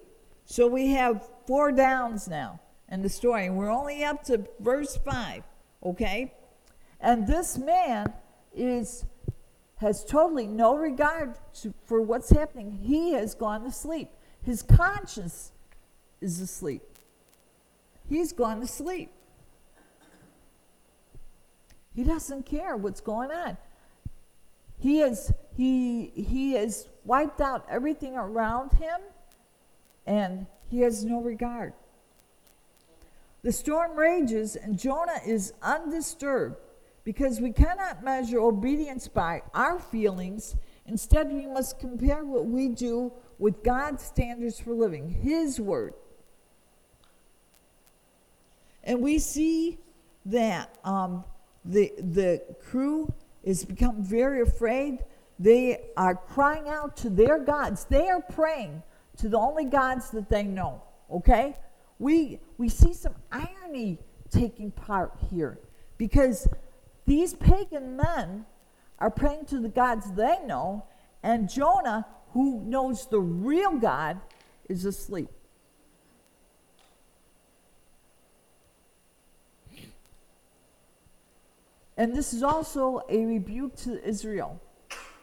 So 0.44 0.66
we 0.66 0.88
have 0.88 1.28
four 1.46 1.72
downs 1.72 2.28
now 2.28 2.60
in 2.90 3.02
the 3.02 3.08
story. 3.08 3.50
We're 3.50 3.70
only 3.70 4.04
up 4.04 4.24
to 4.24 4.46
verse 4.60 4.96
5, 4.96 5.42
okay? 5.84 6.32
And 7.00 7.26
this 7.26 7.58
man 7.58 8.12
is 8.54 9.04
has 9.78 10.04
totally 10.04 10.46
no 10.46 10.74
regard 10.74 11.34
to, 11.54 11.72
for 11.86 12.02
what's 12.02 12.30
happening. 12.30 12.72
He 12.82 13.12
has 13.12 13.34
gone 13.34 13.62
to 13.62 13.70
sleep. 13.70 14.08
His 14.42 14.60
conscience 14.62 15.52
is 16.20 16.40
asleep. 16.40 16.82
He's 18.08 18.32
gone 18.32 18.60
to 18.60 18.66
sleep. 18.66 19.12
He 21.94 22.02
doesn't 22.04 22.44
care 22.44 22.76
what's 22.76 23.00
going 23.00 23.30
on. 23.30 23.56
He 24.78 24.98
has 24.98 25.32
he 25.56 26.12
he 26.14 26.52
has 26.52 26.88
wiped 27.04 27.40
out 27.40 27.66
everything 27.68 28.16
around 28.16 28.72
him 28.72 29.00
and 30.06 30.46
he 30.70 30.80
has 30.80 31.04
no 31.04 31.20
regard. 31.20 31.72
The 33.42 33.52
storm 33.52 33.96
rages 33.96 34.56
and 34.56 34.78
Jonah 34.78 35.20
is 35.26 35.52
undisturbed 35.62 36.56
because 37.04 37.40
we 37.40 37.52
cannot 37.52 38.04
measure 38.04 38.38
obedience 38.38 39.08
by 39.08 39.42
our 39.54 39.78
feelings. 39.78 40.56
Instead, 40.86 41.32
we 41.32 41.46
must 41.46 41.78
compare 41.78 42.24
what 42.24 42.44
we 42.44 42.68
do 42.68 43.12
with 43.38 43.62
God's 43.62 44.02
standards 44.02 44.60
for 44.60 44.74
living, 44.74 45.08
His 45.08 45.60
Word. 45.60 45.94
And 48.84 49.00
we 49.00 49.18
see 49.18 49.78
that 50.26 50.76
um, 50.84 51.24
the, 51.64 51.92
the 51.98 52.42
crew 52.62 53.12
has 53.46 53.64
become 53.64 54.02
very 54.02 54.42
afraid. 54.42 55.04
They 55.38 55.90
are 55.96 56.14
crying 56.14 56.68
out 56.68 56.96
to 56.98 57.10
their 57.10 57.38
gods. 57.38 57.84
They 57.84 58.08
are 58.08 58.20
praying 58.20 58.82
to 59.18 59.28
the 59.28 59.38
only 59.38 59.64
gods 59.64 60.10
that 60.10 60.28
they 60.28 60.42
know. 60.42 60.82
Okay? 61.10 61.56
We, 61.98 62.40
we 62.56 62.68
see 62.68 62.92
some 62.92 63.14
irony 63.30 63.98
taking 64.30 64.70
part 64.70 65.12
here 65.30 65.58
because 65.96 66.48
these 67.06 67.34
pagan 67.34 67.96
men 67.96 68.44
are 68.98 69.10
praying 69.10 69.46
to 69.46 69.60
the 69.60 69.68
gods 69.68 70.10
they 70.12 70.38
know, 70.44 70.84
and 71.22 71.48
Jonah, 71.48 72.06
who 72.32 72.62
knows 72.64 73.06
the 73.08 73.20
real 73.20 73.78
God, 73.78 74.20
is 74.68 74.84
asleep. 74.84 75.28
And 81.98 82.14
this 82.14 82.32
is 82.32 82.44
also 82.44 83.02
a 83.08 83.26
rebuke 83.26 83.74
to 83.78 84.02
Israel. 84.08 84.60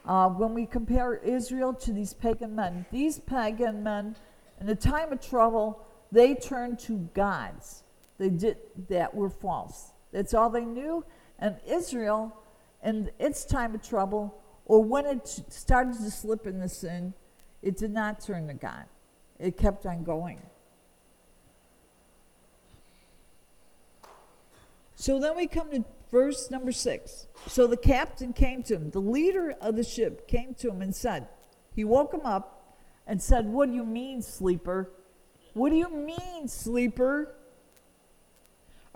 Uh, 0.05 0.27
when 0.29 0.53
we 0.53 0.65
compare 0.65 1.15
Israel 1.15 1.73
to 1.73 1.93
these 1.93 2.13
pagan 2.13 2.53
men, 2.53 2.85
these 2.91 3.17
pagan 3.17 3.81
men, 3.81 4.15
in 4.59 4.67
the 4.67 4.75
time 4.75 5.11
of 5.13 5.21
trouble, 5.21 5.81
they 6.11 6.35
turned 6.35 6.77
to 6.79 6.97
gods. 7.13 7.83
They 8.17 8.29
did 8.29 8.57
that 8.89 9.15
were 9.15 9.29
false. 9.29 9.93
That's 10.11 10.33
all 10.33 10.49
they 10.49 10.65
knew, 10.65 11.03
and 11.39 11.55
Israel, 11.65 12.35
in 12.83 13.09
its 13.19 13.45
time 13.45 13.73
of 13.73 13.81
trouble, 13.81 14.41
or 14.65 14.83
when 14.83 15.05
it 15.05 15.27
started 15.49 15.93
to 15.93 16.11
slip 16.11 16.45
into 16.45 16.69
sin, 16.69 17.13
it 17.61 17.77
did 17.77 17.91
not 17.91 18.21
turn 18.21 18.47
to 18.47 18.53
God. 18.53 18.85
It 19.39 19.57
kept 19.57 19.85
on 19.85 20.03
going. 20.03 20.41
So 24.95 25.19
then 25.19 25.35
we 25.35 25.47
come 25.47 25.71
to 25.71 25.83
verse 26.15 26.49
number 26.49 26.71
six. 26.71 27.27
So 27.45 27.67
the 27.67 27.75
captain 27.75 28.31
came 28.31 28.63
to 28.63 28.75
him, 28.75 28.89
the 28.91 29.01
leader 29.01 29.53
of 29.59 29.75
the 29.75 29.83
ship 29.83 30.29
came 30.29 30.53
to 30.55 30.69
him 30.69 30.81
and 30.81 30.95
said, 30.95 31.27
He 31.75 31.83
woke 31.83 32.13
him 32.13 32.25
up 32.25 32.77
and 33.05 33.21
said, 33.21 33.45
What 33.45 33.67
do 33.67 33.75
you 33.75 33.83
mean, 33.83 34.21
sleeper? 34.21 34.89
What 35.53 35.71
do 35.71 35.75
you 35.75 35.89
mean, 35.89 36.47
sleeper? 36.47 37.35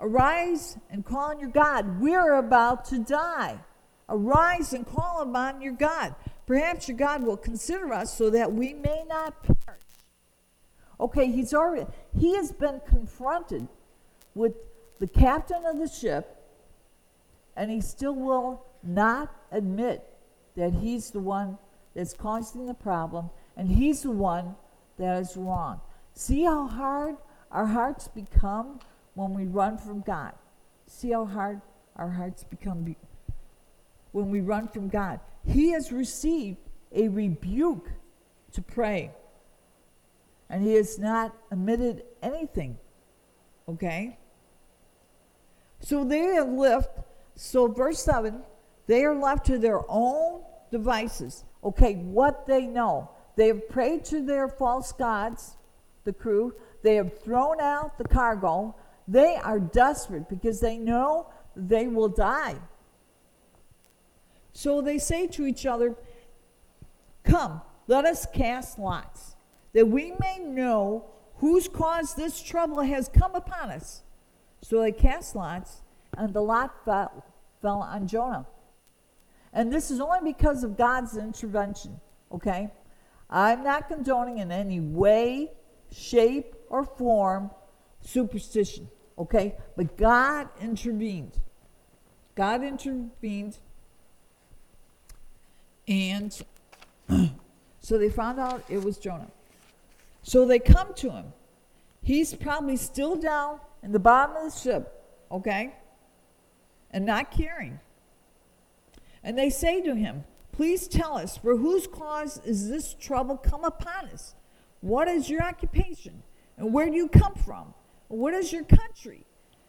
Arise 0.00 0.78
and 0.88 1.04
call 1.04 1.32
on 1.32 1.40
your 1.40 1.50
God. 1.50 2.00
We're 2.00 2.36
about 2.36 2.86
to 2.86 2.98
die. 2.98 3.60
Arise 4.08 4.72
and 4.72 4.86
call 4.86 5.20
upon 5.20 5.60
your 5.60 5.74
God. 5.74 6.14
Perhaps 6.46 6.88
your 6.88 6.96
God 6.96 7.22
will 7.22 7.36
consider 7.36 7.92
us 7.92 8.16
so 8.16 8.30
that 8.30 8.50
we 8.50 8.72
may 8.72 9.04
not 9.06 9.42
perish. 9.42 9.82
Okay, 10.98 11.30
he's 11.30 11.52
already, 11.52 11.86
he 12.18 12.34
has 12.36 12.50
been 12.50 12.80
confronted 12.86 13.68
with 14.34 14.54
the 15.00 15.06
captain 15.06 15.66
of 15.66 15.78
the 15.78 15.88
ship, 15.88 16.39
and 17.60 17.70
he 17.70 17.82
still 17.82 18.14
will 18.14 18.64
not 18.82 19.30
admit 19.52 20.02
that 20.56 20.72
he's 20.72 21.10
the 21.10 21.20
one 21.20 21.58
that's 21.94 22.14
causing 22.14 22.66
the 22.66 22.72
problem, 22.72 23.28
and 23.54 23.68
he's 23.68 24.00
the 24.00 24.10
one 24.10 24.54
that 24.96 25.20
is 25.20 25.36
wrong. 25.36 25.78
See 26.14 26.44
how 26.44 26.66
hard 26.66 27.16
our 27.50 27.66
hearts 27.66 28.08
become 28.08 28.80
when 29.12 29.34
we 29.34 29.44
run 29.44 29.76
from 29.76 30.00
God. 30.00 30.32
See 30.86 31.10
how 31.10 31.26
hard 31.26 31.60
our 31.96 32.08
hearts 32.08 32.44
become 32.44 32.82
be- 32.82 32.96
when 34.12 34.30
we 34.30 34.40
run 34.40 34.66
from 34.66 34.88
God. 34.88 35.20
He 35.44 35.72
has 35.72 35.92
received 35.92 36.56
a 36.92 37.08
rebuke 37.08 37.90
to 38.52 38.62
pray, 38.62 39.10
and 40.48 40.62
he 40.62 40.72
has 40.76 40.98
not 40.98 41.36
admitted 41.50 42.04
anything. 42.22 42.78
Okay? 43.68 44.16
So 45.80 46.04
they 46.04 46.20
have 46.20 46.48
left, 46.48 47.00
so 47.42 47.68
verse 47.68 48.02
7, 48.02 48.42
they 48.86 49.02
are 49.02 49.14
left 49.14 49.46
to 49.46 49.56
their 49.56 49.80
own 49.88 50.42
devices. 50.70 51.44
Okay, 51.64 51.94
what 51.94 52.46
they 52.46 52.66
know. 52.66 53.10
They 53.34 53.46
have 53.46 53.66
prayed 53.70 54.04
to 54.06 54.20
their 54.22 54.46
false 54.46 54.92
gods, 54.92 55.56
the 56.04 56.12
crew. 56.12 56.54
They 56.82 56.96
have 56.96 57.22
thrown 57.22 57.58
out 57.58 57.96
the 57.96 58.04
cargo. 58.04 58.76
They 59.08 59.36
are 59.36 59.58
desperate 59.58 60.28
because 60.28 60.60
they 60.60 60.76
know 60.76 61.32
they 61.56 61.86
will 61.88 62.10
die. 62.10 62.56
So 64.52 64.82
they 64.82 64.98
say 64.98 65.26
to 65.28 65.46
each 65.46 65.64
other, 65.64 65.96
Come, 67.24 67.62
let 67.86 68.04
us 68.04 68.26
cast 68.34 68.78
lots, 68.78 69.36
that 69.72 69.88
we 69.88 70.12
may 70.20 70.40
know 70.40 71.06
whose 71.38 71.68
cause 71.68 72.14
this 72.14 72.42
trouble 72.42 72.82
has 72.82 73.08
come 73.08 73.34
upon 73.34 73.70
us. 73.70 74.02
So 74.60 74.82
they 74.82 74.92
cast 74.92 75.34
lots, 75.34 75.80
and 76.18 76.34
the 76.34 76.42
lot 76.42 76.84
fell, 76.84 77.24
fell 77.60 77.82
on 77.82 78.06
Jonah. 78.06 78.46
And 79.52 79.72
this 79.72 79.90
is 79.90 80.00
only 80.00 80.32
because 80.32 80.62
of 80.64 80.76
God's 80.76 81.16
intervention, 81.16 82.00
okay? 82.32 82.70
I'm 83.28 83.64
not 83.64 83.88
condoning 83.88 84.38
in 84.38 84.52
any 84.52 84.80
way, 84.80 85.50
shape, 85.90 86.54
or 86.68 86.84
form 86.84 87.50
superstition, 88.00 88.88
okay? 89.18 89.56
But 89.76 89.96
God 89.96 90.48
intervened. 90.60 91.38
God 92.34 92.62
intervened. 92.62 93.58
And 95.88 96.40
so 97.80 97.98
they 97.98 98.08
found 98.08 98.38
out 98.38 98.64
it 98.68 98.82
was 98.82 98.98
Jonah. 98.98 99.30
So 100.22 100.46
they 100.46 100.58
come 100.58 100.94
to 100.94 101.10
him. 101.10 101.32
He's 102.02 102.34
probably 102.34 102.76
still 102.76 103.16
down 103.16 103.60
in 103.82 103.92
the 103.92 103.98
bottom 103.98 104.36
of 104.36 104.52
the 104.52 104.58
ship, 104.58 105.04
okay? 105.30 105.74
And 106.90 107.06
not 107.06 107.30
caring. 107.30 107.80
And 109.22 109.38
they 109.38 109.50
say 109.50 109.80
to 109.82 109.94
him, 109.94 110.24
Please 110.52 110.88
tell 110.88 111.16
us, 111.16 111.36
for 111.36 111.56
whose 111.56 111.86
cause 111.86 112.40
is 112.44 112.68
this 112.68 112.94
trouble 112.94 113.36
come 113.36 113.64
upon 113.64 114.06
us? 114.06 114.34
What 114.80 115.08
is 115.08 115.30
your 115.30 115.42
occupation? 115.42 116.22
And 116.56 116.72
where 116.72 116.90
do 116.90 116.96
you 116.96 117.08
come 117.08 117.34
from? 117.34 117.72
What 118.08 118.34
is 118.34 118.52
your 118.52 118.64
country? 118.64 119.24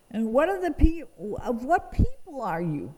And 0.09 0.33
what 0.33 0.49
are 0.49 0.59
the 0.59 0.71
pe- 0.71 1.03
of 1.41 1.63
what 1.63 1.91
people 1.91 2.41
are 2.41 2.61
you? 2.61 2.93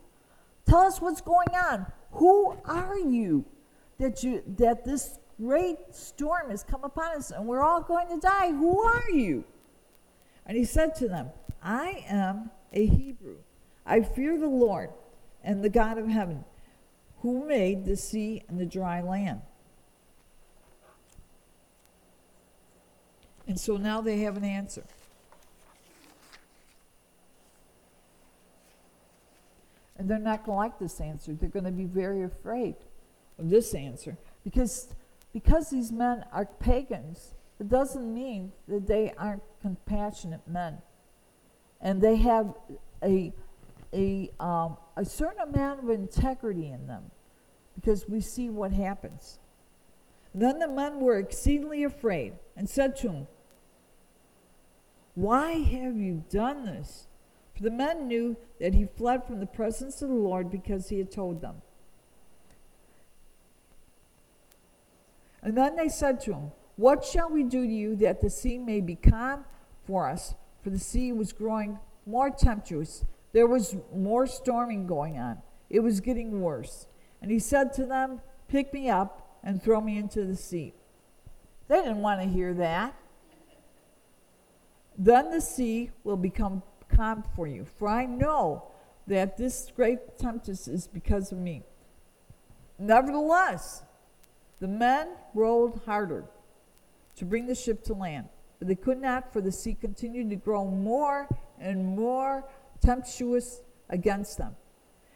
Tell 0.65 0.79
us 0.79 1.01
what's 1.01 1.21
going 1.21 1.49
on. 1.49 1.85
Who 2.13 2.57
are 2.65 2.97
you 2.97 3.45
that 3.99 4.23
you 4.23 4.41
that 4.57 4.85
this 4.85 5.19
great 5.39 5.77
storm 5.91 6.49
has 6.49 6.63
come 6.63 6.83
upon 6.83 7.17
us 7.17 7.31
and 7.31 7.45
we're 7.45 7.63
all 7.63 7.81
going 7.81 8.07
to 8.07 8.19
die? 8.19 8.51
Who 8.51 8.81
are 8.81 9.09
you? 9.11 9.43
And 10.45 10.57
he 10.57 10.65
said 10.65 10.95
to 10.95 11.07
them, 11.07 11.29
I 11.61 12.03
am 12.07 12.49
a 12.71 12.85
Hebrew. 12.85 13.37
I 13.85 14.01
fear 14.01 14.37
the 14.37 14.47
Lord 14.47 14.89
and 15.43 15.63
the 15.63 15.69
God 15.69 15.97
of 15.97 16.07
heaven, 16.07 16.45
who 17.21 17.45
made 17.45 17.85
the 17.85 17.97
sea 17.97 18.43
and 18.47 18.59
the 18.59 18.65
dry 18.65 19.01
land. 19.01 19.41
And 23.47 23.59
so 23.59 23.77
now 23.77 24.01
they 24.01 24.19
have 24.19 24.37
an 24.37 24.45
answer. 24.45 24.83
And 29.97 30.09
they're 30.09 30.17
not 30.17 30.45
going 30.45 30.55
to 30.55 30.59
like 30.59 30.79
this 30.79 30.99
answer. 30.99 31.33
They're 31.33 31.49
going 31.49 31.65
to 31.65 31.71
be 31.71 31.85
very 31.85 32.23
afraid 32.23 32.75
of 33.37 33.49
this 33.49 33.73
answer 33.73 34.17
because 34.43 34.87
because 35.33 35.71
these 35.71 35.91
men 35.91 36.23
are 36.31 36.45
pagans, 36.45 37.33
it 37.59 37.67
doesn't 37.67 38.13
mean 38.13 38.51
that 38.67 38.85
they 38.87 39.13
aren't 39.17 39.41
compassionate 39.61 40.47
men. 40.47 40.77
And 41.81 42.01
they 42.01 42.17
have 42.17 42.53
a 43.03 43.33
a, 43.93 44.29
um, 44.39 44.77
a 44.95 45.05
certain 45.05 45.41
amount 45.41 45.83
of 45.83 45.89
integrity 45.89 46.69
in 46.69 46.87
them 46.87 47.11
because 47.75 48.07
we 48.07 48.21
see 48.21 48.49
what 48.49 48.71
happens. 48.71 49.39
Then 50.35 50.59
the 50.59 50.67
men 50.67 50.99
were 50.99 51.17
exceedingly 51.17 51.83
afraid 51.83 52.33
and 52.57 52.69
said 52.69 52.95
to 52.97 53.09
him, 53.09 53.27
Why 55.15 55.51
have 55.51 55.95
you 55.95 56.23
done 56.29 56.65
this? 56.65 57.07
For 57.55 57.63
the 57.63 57.71
men 57.71 58.07
knew 58.07 58.35
that 58.59 58.73
he 58.73 58.85
fled 58.85 59.25
from 59.25 59.39
the 59.39 59.45
presence 59.45 60.01
of 60.01 60.09
the 60.09 60.15
Lord 60.15 60.49
because 60.49 60.89
he 60.89 60.97
had 60.97 61.11
told 61.11 61.41
them. 61.41 61.61
And 65.43 65.55
then 65.55 65.75
they 65.75 65.89
said 65.89 66.19
to 66.21 66.33
him, 66.33 66.51
What 66.77 67.05
shall 67.05 67.29
we 67.29 67.43
do 67.43 67.65
to 67.65 67.71
you 67.71 67.95
that 67.97 68.21
the 68.21 68.29
sea 68.29 68.57
may 68.57 68.81
be 68.81 68.95
calm 68.95 69.45
for 69.85 70.09
us? 70.09 70.33
For 70.63 70.71
the 70.71 70.79
sea 70.79 71.11
was 71.11 71.31
growing 71.33 71.77
more 72.05 72.29
tempestuous 72.31 73.05
there 73.33 73.47
was 73.47 73.75
more 73.93 74.25
storming 74.25 74.87
going 74.87 75.17
on. 75.17 75.39
It 75.69 75.81
was 75.81 75.99
getting 75.99 76.39
worse. 76.39 76.87
And 77.21 77.31
he 77.31 77.39
said 77.39 77.73
to 77.73 77.85
them, 77.85 78.21
Pick 78.47 78.73
me 78.73 78.89
up 78.89 79.39
and 79.43 79.61
throw 79.61 79.81
me 79.81 79.97
into 79.97 80.23
the 80.23 80.35
sea. 80.35 80.73
They 81.67 81.77
didn't 81.77 82.01
want 82.01 82.21
to 82.21 82.27
hear 82.27 82.53
that. 82.53 82.95
Then 84.97 85.31
the 85.31 85.41
sea 85.41 85.89
will 86.03 86.17
become 86.17 86.61
calm 86.87 87.23
for 87.35 87.47
you, 87.47 87.65
for 87.77 87.87
I 87.87 88.05
know 88.05 88.67
that 89.07 89.37
this 89.37 89.71
great 89.75 90.19
tempest 90.19 90.67
is 90.67 90.87
because 90.87 91.31
of 91.31 91.39
me. 91.39 91.63
Nevertheless, 92.77 93.83
the 94.59 94.67
men 94.67 95.09
rowed 95.33 95.81
harder 95.85 96.25
to 97.15 97.25
bring 97.25 97.47
the 97.47 97.55
ship 97.55 97.83
to 97.85 97.93
land, 97.93 98.29
but 98.59 98.67
they 98.67 98.75
could 98.75 99.01
not, 99.01 99.33
for 99.33 99.41
the 99.41 99.51
sea 99.51 99.73
continued 99.73 100.29
to 100.29 100.35
grow 100.35 100.65
more 100.65 101.27
and 101.59 101.85
more 101.85 102.45
tempestuous 102.83 103.61
against 103.89 104.37
them. 104.37 104.55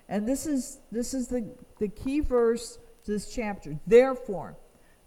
And 0.10 0.28
this 0.28 0.46
is, 0.46 0.80
this 0.92 1.14
is 1.14 1.28
the, 1.28 1.46
the 1.80 1.90
key 1.90 2.22
verse 2.22 2.80
to 3.06 3.12
this 3.12 3.34
chapter. 3.34 3.78
Therefore, 3.86 4.56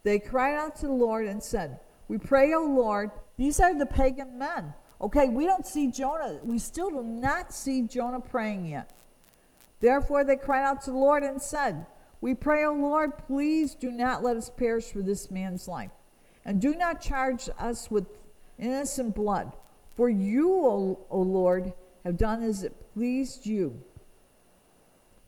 they 0.02 0.18
cried 0.18 0.56
out 0.56 0.76
to 0.76 0.86
the 0.86 0.92
Lord 0.92 1.26
and 1.26 1.42
said, 1.42 1.80
We 2.08 2.18
pray, 2.18 2.52
O 2.54 2.64
Lord, 2.64 3.10
these 3.36 3.60
are 3.60 3.76
the 3.76 3.86
pagan 3.86 4.38
men. 4.38 4.74
Okay, 5.00 5.28
we 5.28 5.46
don't 5.46 5.66
see 5.66 5.90
Jonah. 5.90 6.38
We 6.42 6.58
still 6.58 6.90
do 6.90 7.02
not 7.02 7.52
see 7.52 7.82
Jonah 7.82 8.20
praying 8.20 8.66
yet. 8.66 8.90
Therefore, 9.80 10.24
they 10.24 10.36
cried 10.36 10.64
out 10.64 10.82
to 10.82 10.90
the 10.90 10.98
Lord 10.98 11.22
and 11.22 11.40
said, 11.40 11.86
We 12.20 12.34
pray, 12.34 12.64
O 12.64 12.74
Lord, 12.74 13.16
please 13.16 13.74
do 13.74 13.90
not 13.90 14.22
let 14.22 14.36
us 14.36 14.50
perish 14.50 14.92
for 14.92 15.00
this 15.00 15.30
man's 15.30 15.66
life. 15.66 15.90
And 16.44 16.60
do 16.60 16.74
not 16.74 17.00
charge 17.00 17.48
us 17.58 17.90
with 17.90 18.06
innocent 18.58 19.14
blood. 19.14 19.52
For 19.96 20.10
you, 20.10 20.52
O, 20.52 20.98
o 21.10 21.20
Lord, 21.20 21.72
have 22.04 22.16
done 22.16 22.42
as 22.42 22.62
it 22.62 22.74
pleased 22.94 23.46
you. 23.46 23.82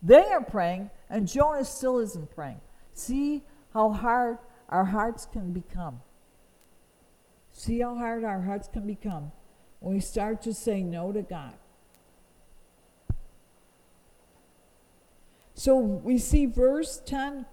They 0.02 0.24
are 0.32 0.42
praying, 0.42 0.90
and 1.08 1.28
Jonah 1.28 1.64
still 1.64 1.98
isn't 1.98 2.34
praying. 2.34 2.60
See 2.94 3.42
how 3.72 3.90
hard 3.90 4.38
our 4.68 4.84
hearts 4.84 5.26
can 5.26 5.52
become. 5.52 6.00
See 7.52 7.80
how 7.80 7.94
hard 7.94 8.24
our 8.24 8.40
hearts 8.40 8.68
can 8.68 8.86
become 8.86 9.30
when 9.80 9.94
we 9.94 10.00
start 10.00 10.42
to 10.42 10.54
say 10.54 10.82
no 10.82 11.12
to 11.12 11.22
God. 11.22 11.54
So 15.54 15.76
we 15.76 16.18
see 16.18 16.46
verse 16.46 17.00
10. 17.04 17.46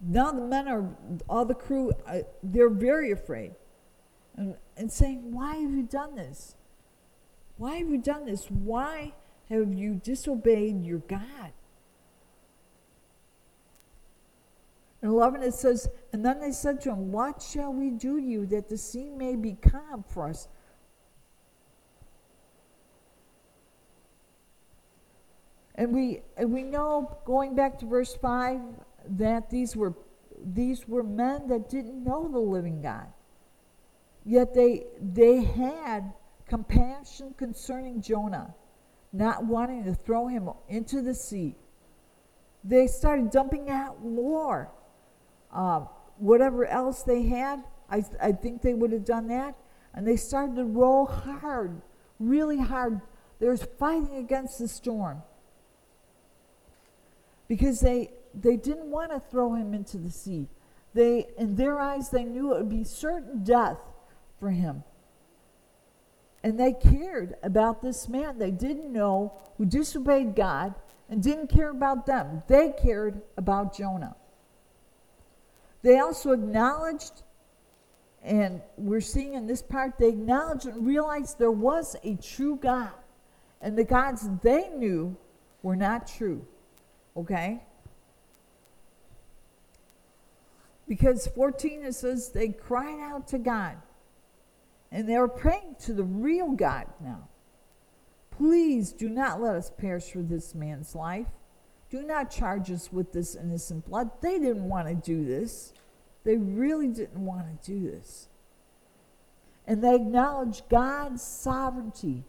Now 0.00 0.32
the 0.32 0.42
men 0.42 0.66
are, 0.66 0.88
all 1.28 1.44
the 1.44 1.54
crew, 1.54 1.92
uh, 2.06 2.20
they're 2.42 2.68
very 2.68 3.12
afraid 3.12 3.52
and, 4.36 4.56
and 4.76 4.90
saying, 4.90 5.32
Why 5.32 5.56
have 5.56 5.70
you 5.70 5.82
done 5.82 6.16
this? 6.16 6.56
Why 7.56 7.76
have 7.76 7.88
you 7.88 7.98
done 7.98 8.26
this? 8.26 8.46
Why 8.50 9.12
have 9.48 9.72
you 9.74 9.94
disobeyed 9.94 10.84
your 10.84 10.98
God? 10.98 11.52
In 15.02 15.08
11 15.08 15.42
it 15.42 15.54
says, 15.54 15.88
And 16.12 16.24
then 16.24 16.40
they 16.40 16.52
said 16.52 16.80
to 16.82 16.90
him, 16.90 17.10
What 17.10 17.42
shall 17.42 17.72
we 17.72 17.90
do 17.90 18.20
to 18.20 18.26
you 18.26 18.46
that 18.46 18.68
the 18.68 18.78
sea 18.78 19.10
may 19.10 19.36
be 19.36 19.54
calm 19.54 20.04
for 20.08 20.28
us? 20.28 20.48
And 25.74 25.92
we, 25.92 26.20
and 26.36 26.52
we 26.52 26.62
know, 26.62 27.18
going 27.24 27.56
back 27.56 27.78
to 27.80 27.86
verse 27.86 28.14
5, 28.14 28.60
that 29.18 29.50
these 29.50 29.74
were, 29.74 29.94
these 30.44 30.86
were 30.86 31.02
men 31.02 31.48
that 31.48 31.68
didn't 31.68 32.04
know 32.04 32.28
the 32.30 32.38
living 32.38 32.82
God. 32.82 33.06
Yet 34.24 34.54
they, 34.54 34.84
they 35.00 35.42
had 35.42 36.12
compassion 36.52 37.34
concerning 37.38 38.02
Jonah, 38.02 38.54
not 39.10 39.46
wanting 39.46 39.84
to 39.84 39.94
throw 39.94 40.26
him 40.26 40.50
into 40.68 41.00
the 41.00 41.14
sea. 41.14 41.54
They 42.62 42.88
started 42.88 43.30
dumping 43.30 43.70
out 43.70 44.04
more. 44.04 44.70
Uh, 45.50 45.86
whatever 46.18 46.66
else 46.66 47.04
they 47.04 47.22
had, 47.22 47.64
I, 47.88 48.04
I 48.20 48.32
think 48.32 48.60
they 48.60 48.74
would 48.74 48.92
have 48.92 49.06
done 49.06 49.28
that. 49.28 49.56
And 49.94 50.06
they 50.06 50.16
started 50.16 50.56
to 50.56 50.64
row 50.64 51.06
hard, 51.06 51.80
really 52.20 52.58
hard. 52.58 53.00
They 53.38 53.46
were 53.46 53.56
fighting 53.56 54.16
against 54.16 54.58
the 54.58 54.68
storm 54.68 55.22
because 57.48 57.80
they, 57.80 58.12
they 58.34 58.58
didn't 58.58 58.90
want 58.90 59.10
to 59.10 59.20
throw 59.20 59.54
him 59.54 59.72
into 59.72 59.96
the 59.96 60.10
sea. 60.10 60.48
They, 60.92 61.28
in 61.38 61.56
their 61.56 61.80
eyes, 61.80 62.10
they 62.10 62.24
knew 62.24 62.54
it 62.54 62.58
would 62.58 62.68
be 62.68 62.84
certain 62.84 63.42
death 63.42 63.78
for 64.38 64.50
him. 64.50 64.84
And 66.44 66.58
they 66.58 66.72
cared 66.72 67.36
about 67.42 67.82
this 67.82 68.08
man 68.08 68.38
they 68.38 68.50
didn't 68.50 68.92
know 68.92 69.32
who 69.56 69.64
disobeyed 69.64 70.34
God 70.34 70.74
and 71.08 71.22
didn't 71.22 71.48
care 71.48 71.70
about 71.70 72.06
them. 72.06 72.42
They 72.48 72.72
cared 72.72 73.20
about 73.36 73.76
Jonah. 73.76 74.16
They 75.82 75.98
also 75.98 76.32
acknowledged, 76.32 77.22
and 78.22 78.62
we're 78.76 79.00
seeing 79.00 79.34
in 79.34 79.46
this 79.46 79.62
part, 79.62 79.98
they 79.98 80.08
acknowledged 80.08 80.66
and 80.66 80.86
realized 80.86 81.38
there 81.38 81.50
was 81.50 81.96
a 82.02 82.16
true 82.16 82.56
God. 82.56 82.92
And 83.60 83.76
the 83.76 83.84
gods 83.84 84.28
they 84.42 84.68
knew 84.70 85.16
were 85.62 85.76
not 85.76 86.06
true. 86.06 86.44
Okay? 87.16 87.62
Because 90.88 91.26
14 91.28 91.84
it 91.84 91.94
says 91.94 92.30
they 92.30 92.48
cried 92.48 93.00
out 93.00 93.28
to 93.28 93.38
God. 93.38 93.76
And 94.92 95.08
they 95.08 95.18
were 95.18 95.26
praying 95.26 95.76
to 95.80 95.94
the 95.94 96.04
real 96.04 96.52
God 96.52 96.86
now. 97.00 97.28
Please 98.30 98.92
do 98.92 99.08
not 99.08 99.40
let 99.40 99.54
us 99.56 99.70
perish 99.70 100.12
for 100.12 100.20
this 100.20 100.54
man's 100.54 100.94
life. 100.94 101.28
Do 101.90 102.02
not 102.02 102.30
charge 102.30 102.70
us 102.70 102.92
with 102.92 103.12
this 103.12 103.34
innocent 103.34 103.86
blood. 103.86 104.10
They 104.20 104.38
didn't 104.38 104.68
want 104.68 104.88
to 104.88 104.94
do 104.94 105.24
this. 105.24 105.72
They 106.24 106.36
really 106.36 106.88
didn't 106.88 107.24
want 107.24 107.62
to 107.62 107.70
do 107.72 107.90
this. 107.90 108.28
And 109.66 109.82
they 109.82 109.94
acknowledged 109.94 110.68
God's 110.68 111.22
sovereignty. 111.22 112.24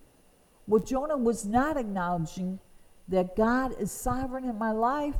What 0.66 0.86
Jonah 0.86 1.18
was 1.18 1.46
not 1.46 1.78
acknowledging 1.78 2.60
that 3.08 3.36
God 3.36 3.74
is 3.80 3.92
sovereign 3.92 4.46
in 4.46 4.58
my 4.58 4.72
life 4.72 5.18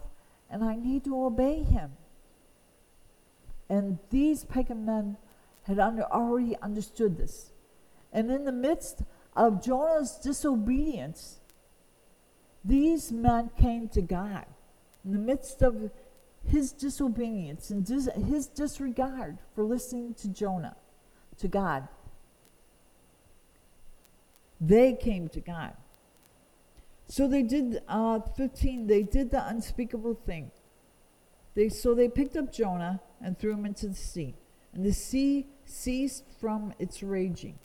and 0.50 0.64
I 0.64 0.76
need 0.76 1.04
to 1.06 1.26
obey 1.26 1.64
him. 1.64 1.92
And 3.70 4.00
these 4.10 4.46
pagan 4.46 4.86
men 4.86 5.18
had 5.64 5.80
under, 5.80 6.04
already 6.04 6.56
understood 6.62 7.18
this. 7.18 7.52
And 8.12 8.30
in 8.30 8.46
the 8.46 8.52
midst 8.52 9.02
of 9.36 9.64
Jonah's 9.64 10.18
disobedience, 10.18 11.40
these 12.64 13.12
men 13.12 13.50
came 13.60 13.88
to 13.90 14.02
God. 14.02 14.46
In 15.04 15.12
the 15.12 15.20
midst 15.20 15.62
of 15.62 15.92
his 16.46 16.72
disobedience 16.72 17.70
and 17.70 17.86
dis- 17.86 18.10
his 18.28 18.48
disregard 18.48 19.38
for 19.56 19.64
listening 19.64 20.14
to 20.16 20.28
Jonah, 20.28 20.76
to 21.40 21.48
God, 21.48 21.88
they 24.62 24.94
came 24.94 25.28
to 25.30 25.42
God. 25.42 25.74
So 27.08 27.28
they 27.28 27.44
did, 27.44 27.82
uh, 27.88 28.20
15, 28.20 28.88
they 28.88 29.04
did 29.04 29.32
the 29.32 29.46
unspeakable 29.46 30.16
thing. 30.26 30.52
They, 31.54 31.70
so 31.70 31.94
they 31.94 32.08
picked 32.08 32.36
up 32.38 32.52
Jonah 32.52 33.02
and 33.22 33.38
threw 33.38 33.54
him 33.54 33.66
into 33.66 33.88
the 33.88 33.96
sea, 33.96 34.36
and 34.74 34.86
the 34.86 34.94
sea 34.94 35.48
ceased 35.66 36.24
from 36.40 36.74
its 36.80 37.04
raging. 37.04 37.58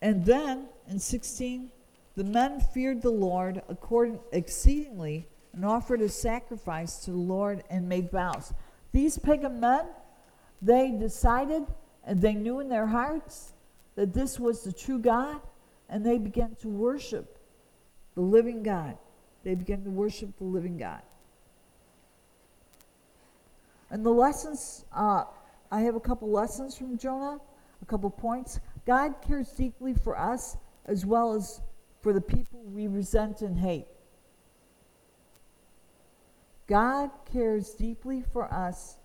And 0.00 0.24
then, 0.24 0.66
in 0.88 0.98
16, 0.98 1.70
the 2.16 2.24
men 2.24 2.60
feared 2.60 3.02
the 3.02 3.10
Lord 3.10 3.62
according, 3.68 4.18
exceedingly 4.32 5.26
and 5.52 5.64
offered 5.64 6.00
a 6.00 6.08
sacrifice 6.08 6.98
to 7.04 7.10
the 7.10 7.16
Lord 7.16 7.62
and 7.70 7.88
made 7.88 8.10
vows. 8.10 8.52
These 8.92 9.18
pagan 9.18 9.60
men, 9.60 9.86
they 10.60 10.90
decided 10.90 11.66
and 12.04 12.20
they 12.20 12.34
knew 12.34 12.60
in 12.60 12.68
their 12.68 12.86
hearts 12.86 13.52
that 13.94 14.12
this 14.12 14.40
was 14.40 14.62
the 14.62 14.72
true 14.72 14.98
God, 14.98 15.40
and 15.88 16.04
they 16.04 16.18
began 16.18 16.56
to 16.62 16.68
worship 16.68 17.38
the 18.14 18.22
living 18.22 18.62
God. 18.62 18.96
They 19.44 19.54
began 19.54 19.84
to 19.84 19.90
worship 19.90 20.36
the 20.38 20.44
living 20.44 20.78
God. 20.78 21.02
And 23.92 24.04
the 24.04 24.10
lessons, 24.10 24.86
uh, 24.90 25.24
I 25.70 25.82
have 25.82 25.94
a 25.94 26.00
couple 26.00 26.30
lessons 26.30 26.76
from 26.76 26.96
Jonah, 26.96 27.38
a 27.82 27.84
couple 27.84 28.08
points. 28.08 28.58
God 28.86 29.16
cares 29.20 29.50
deeply 29.50 29.92
for 29.92 30.18
us 30.18 30.56
as 30.86 31.04
well 31.04 31.34
as 31.34 31.60
for 32.00 32.14
the 32.14 32.20
people 32.20 32.62
we 32.64 32.88
resent 32.88 33.42
and 33.42 33.58
hate. 33.58 33.86
God 36.66 37.10
cares 37.30 37.74
deeply 37.74 38.24
for 38.32 38.52
us 38.52 38.96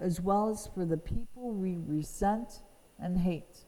as 0.00 0.20
well 0.20 0.50
as 0.50 0.68
for 0.74 0.84
the 0.84 0.98
people 0.98 1.52
we 1.52 1.78
resent 1.86 2.60
and 2.98 3.16
hate. 3.16 3.64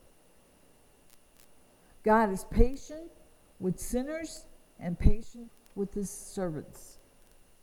God 2.05 2.31
is 2.31 2.45
patient 2.45 3.11
with 3.59 3.81
sinners 3.81 4.45
and 4.79 4.99
patient 4.99 5.51
with 5.75 5.95
his 5.95 6.11
servants. 6.11 6.99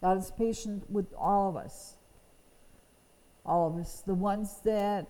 God 0.01 0.17
is 0.17 0.31
patient 0.31 0.89
with 0.89 1.13
all 1.13 1.49
of 1.49 1.55
us 1.55 1.94
all 3.45 3.67
of 3.67 3.77
us, 3.77 4.03
the 4.05 4.13
ones 4.13 4.61
that 4.63 5.07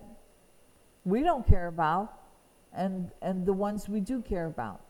we 1.03 1.21
don't 1.21 1.47
care 1.47 1.67
about 1.67 2.13
and, 2.73 3.11
and 3.21 3.45
the 3.45 3.53
ones 3.53 3.87
we 3.87 4.01
do 4.01 4.21
care 4.21 4.47
about, 4.47 4.81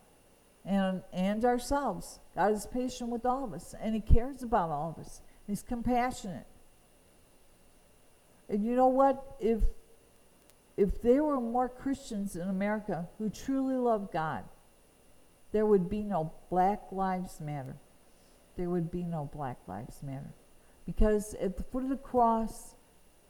and, 0.65 1.03
and 1.13 1.45
ourselves. 1.45 2.19
God 2.35 2.53
is 2.53 2.65
patient 2.65 3.09
with 3.09 3.25
all 3.25 3.43
of 3.43 3.53
us, 3.53 3.75
and 3.79 3.93
He 3.93 4.01
cares 4.01 4.41
about 4.41 4.71
all 4.71 4.95
of 4.97 5.05
us. 5.05 5.21
He's 5.45 5.61
compassionate. 5.61 6.47
And 8.49 8.65
you 8.65 8.75
know 8.75 8.87
what? 8.87 9.35
If, 9.39 9.61
if 10.77 11.01
there 11.01 11.23
were 11.23 11.39
more 11.39 11.69
Christians 11.69 12.35
in 12.35 12.49
America 12.49 13.07
who 13.17 13.29
truly 13.29 13.75
love 13.75 14.11
God, 14.11 14.43
there 15.51 15.65
would 15.65 15.89
be 15.89 16.03
no 16.03 16.33
Black 16.49 16.81
Lives 16.91 17.39
Matter. 17.39 17.75
There 18.57 18.69
would 18.69 18.91
be 18.91 19.03
no 19.03 19.29
Black 19.33 19.57
Lives 19.67 20.01
Matter. 20.03 20.33
Because 20.85 21.33
at 21.35 21.57
the 21.57 21.63
foot 21.63 21.83
of 21.83 21.89
the 21.89 21.97
cross, 21.97 22.75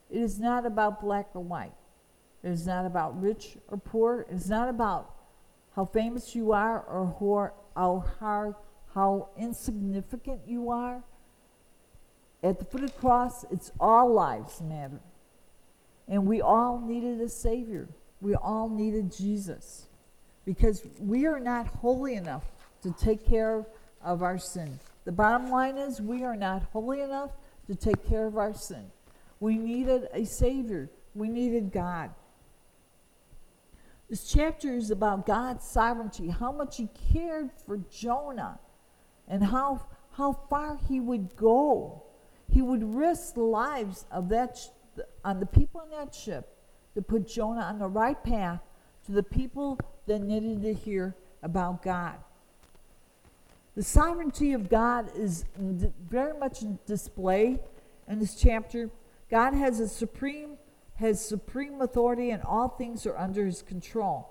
it 0.09 0.21
is 0.21 0.39
not 0.39 0.65
about 0.65 1.01
black 1.01 1.27
or 1.33 1.41
white. 1.41 1.73
It 2.43 2.49
is 2.49 2.67
not 2.67 2.85
about 2.85 3.19
rich 3.19 3.57
or 3.67 3.77
poor. 3.77 4.25
It 4.29 4.35
is 4.35 4.49
not 4.49 4.69
about 4.69 5.11
how 5.75 5.85
famous 5.85 6.35
you 6.35 6.51
are 6.51 6.81
or 6.83 7.53
how, 7.75 8.05
how, 8.19 8.55
how 8.93 9.29
insignificant 9.37 10.41
you 10.47 10.69
are. 10.69 11.03
At 12.43 12.59
the 12.59 12.65
foot 12.65 12.83
of 12.83 12.93
the 12.93 12.99
cross, 12.99 13.43
it's 13.51 13.71
all 13.79 14.13
lives 14.13 14.61
matter. 14.61 14.99
And 16.07 16.27
we 16.27 16.41
all 16.41 16.79
needed 16.79 17.19
a 17.19 17.29
Savior. 17.29 17.89
We 18.21 18.35
all 18.35 18.69
needed 18.69 19.11
Jesus. 19.11 19.87
Because 20.45 20.83
we 20.99 21.25
are 21.25 21.39
not 21.39 21.65
holy 21.65 22.13
enough 22.13 22.43
to 22.83 22.91
take 22.91 23.27
care 23.27 23.65
of 24.03 24.21
our 24.21 24.37
sin. 24.37 24.79
The 25.05 25.11
bottom 25.11 25.49
line 25.49 25.77
is, 25.77 25.99
we 25.99 26.23
are 26.23 26.35
not 26.35 26.61
holy 26.71 27.01
enough 27.01 27.31
to 27.67 27.75
take 27.75 28.07
care 28.07 28.27
of 28.27 28.37
our 28.37 28.53
sin. 28.53 28.85
We 29.39 29.57
needed 29.57 30.07
a 30.13 30.25
Savior, 30.25 30.89
we 31.13 31.27
needed 31.27 31.71
God. 31.71 32.11
This 34.09 34.31
chapter 34.31 34.73
is 34.73 34.91
about 34.91 35.25
God's 35.25 35.65
sovereignty, 35.65 36.29
how 36.29 36.51
much 36.51 36.77
He 36.77 36.89
cared 37.11 37.49
for 37.65 37.77
Jonah, 37.89 38.59
and 39.27 39.43
how, 39.43 39.87
how 40.11 40.33
far 40.49 40.77
He 40.87 40.99
would 40.99 41.35
go. 41.35 42.03
He 42.49 42.61
would 42.61 42.83
risk 42.83 43.33
the 43.33 43.41
lives 43.41 44.05
of 44.11 44.29
that 44.29 44.57
sh- 44.57 45.01
on 45.23 45.39
the 45.39 45.45
people 45.45 45.81
in 45.81 45.89
that 45.89 46.13
ship 46.13 46.55
to 46.93 47.01
put 47.01 47.27
Jonah 47.27 47.61
on 47.61 47.79
the 47.79 47.87
right 47.87 48.21
path 48.23 48.61
to 49.07 49.11
the 49.11 49.23
people 49.23 49.79
that 50.05 50.19
needed 50.19 50.61
to 50.61 50.73
hear 50.73 51.15
about 51.41 51.81
God. 51.81 52.15
The 53.75 53.83
sovereignty 53.83 54.53
of 54.53 54.69
God 54.69 55.11
is 55.17 55.45
very 55.57 56.37
much 56.37 56.61
in 56.61 56.79
display 56.85 57.59
in 58.07 58.19
this 58.19 58.35
chapter 58.35 58.89
God 59.29 59.53
has 59.53 59.79
a 59.79 59.87
supreme 59.87 60.57
has 60.95 61.23
supreme 61.23 61.81
authority 61.81 62.29
and 62.31 62.41
all 62.43 62.69
things 62.69 63.05
are 63.05 63.17
under 63.17 63.45
his 63.45 63.61
control. 63.61 64.29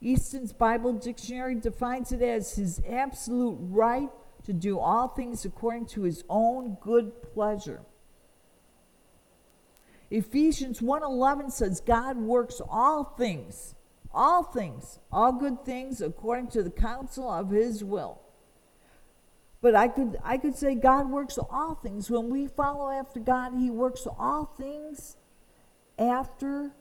Easton's 0.00 0.52
Bible 0.52 0.92
Dictionary 0.92 1.54
defines 1.54 2.10
it 2.10 2.22
as 2.22 2.56
his 2.56 2.80
absolute 2.88 3.56
right 3.60 4.08
to 4.44 4.52
do 4.52 4.78
all 4.78 5.08
things 5.08 5.44
according 5.44 5.86
to 5.86 6.02
his 6.02 6.24
own 6.28 6.78
good 6.80 7.22
pleasure. 7.22 7.82
Ephesians 10.10 10.80
1:11 10.80 11.50
says 11.50 11.80
God 11.80 12.16
works 12.16 12.60
all 12.68 13.04
things, 13.04 13.74
all 14.12 14.42
things, 14.42 14.98
all 15.12 15.32
good 15.32 15.64
things 15.64 16.00
according 16.00 16.48
to 16.48 16.62
the 16.64 16.70
counsel 16.70 17.30
of 17.30 17.50
his 17.50 17.84
will. 17.84 18.18
But 19.62 19.74
I 19.74 19.88
could, 19.88 20.18
I 20.24 20.38
could 20.38 20.56
say 20.56 20.74
God 20.74 21.10
works 21.10 21.38
all 21.38 21.74
things. 21.74 22.10
When 22.10 22.30
we 22.30 22.46
follow 22.46 22.90
after 22.90 23.20
God, 23.20 23.52
He 23.54 23.70
works 23.70 24.06
all 24.18 24.46
things 24.56 25.16
after 25.98 26.72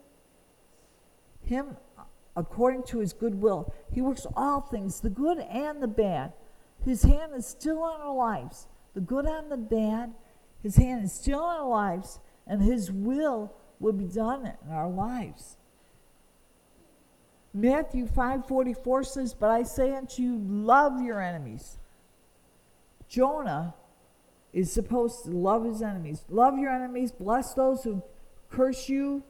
him 1.50 1.76
according 2.36 2.84
to 2.84 3.00
his 3.00 3.12
good 3.12 3.42
will. 3.42 3.74
He 3.92 4.02
works 4.02 4.26
all 4.36 4.62
things, 4.62 5.02
the 5.02 5.10
good 5.10 5.39
and 5.39 5.82
the 5.82 5.88
bad. 5.88 6.32
His 6.86 7.04
hand 7.04 7.34
is 7.36 7.46
still 7.46 7.84
on 7.84 8.00
our 8.00 8.15
lives, 8.15 8.68
the 8.94 9.02
good 9.02 9.26
and 9.26 9.52
the 9.52 9.58
bad. 9.58 10.13
His 10.62 10.78
hand 10.78 11.04
is 11.04 11.12
still 11.12 11.39
on 11.39 11.60
our 11.60 11.68
lives, 11.68 12.20
and 12.48 12.62
his 12.62 12.92
will 12.92 13.54
will 13.80 13.94
be 13.94 14.06
done 14.06 14.46
in 14.46 14.72
our 14.72 14.89
lives. 14.89 15.58
Matthew 17.54 18.06
5:44 18.06 19.04
says, 19.04 19.34
"But 19.34 19.50
I 19.50 19.63
say 19.63 19.96
unto 19.96 20.22
you, 20.22 20.38
love 20.38 21.02
your 21.02 21.20
enemies." 21.20 21.79
Jonah 23.10 23.74
is 24.54 24.72
supposed 24.72 25.26
to 25.26 25.32
love 25.32 25.65
his 25.65 25.82
enemies. 25.82 26.24
Love 26.30 26.58
your 26.58 26.72
enemies, 26.72 27.12
bless 27.12 27.54
those 27.54 27.84
who 27.84 28.04
curse 28.50 28.88
you, 28.88 29.24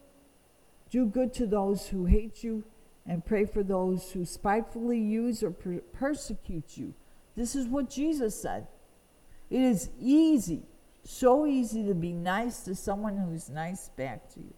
do 0.90 1.06
good 1.06 1.32
to 1.34 1.46
those 1.46 1.88
who 1.88 2.04
hate 2.04 2.44
you, 2.44 2.64
and 3.06 3.24
pray 3.24 3.44
for 3.44 3.62
those 3.62 4.12
who 4.12 4.24
spitefully 4.24 4.98
use 4.98 5.42
or 5.42 5.50
per- 5.50 5.80
persecute 5.92 6.76
you. 6.76 6.94
This 7.36 7.56
is 7.56 7.66
what 7.66 7.90
Jesus 7.90 8.40
said. 8.40 8.66
It 9.48 9.62
is 9.62 9.90
easy, 9.98 10.62
so 11.02 11.46
easy 11.46 11.84
to 11.86 11.94
be 11.94 12.12
nice 12.12 12.60
to 12.60 12.74
someone 12.74 13.16
who's 13.16 13.48
nice 13.48 13.88
back 13.90 14.28
to 14.34 14.40
you. 14.40 14.54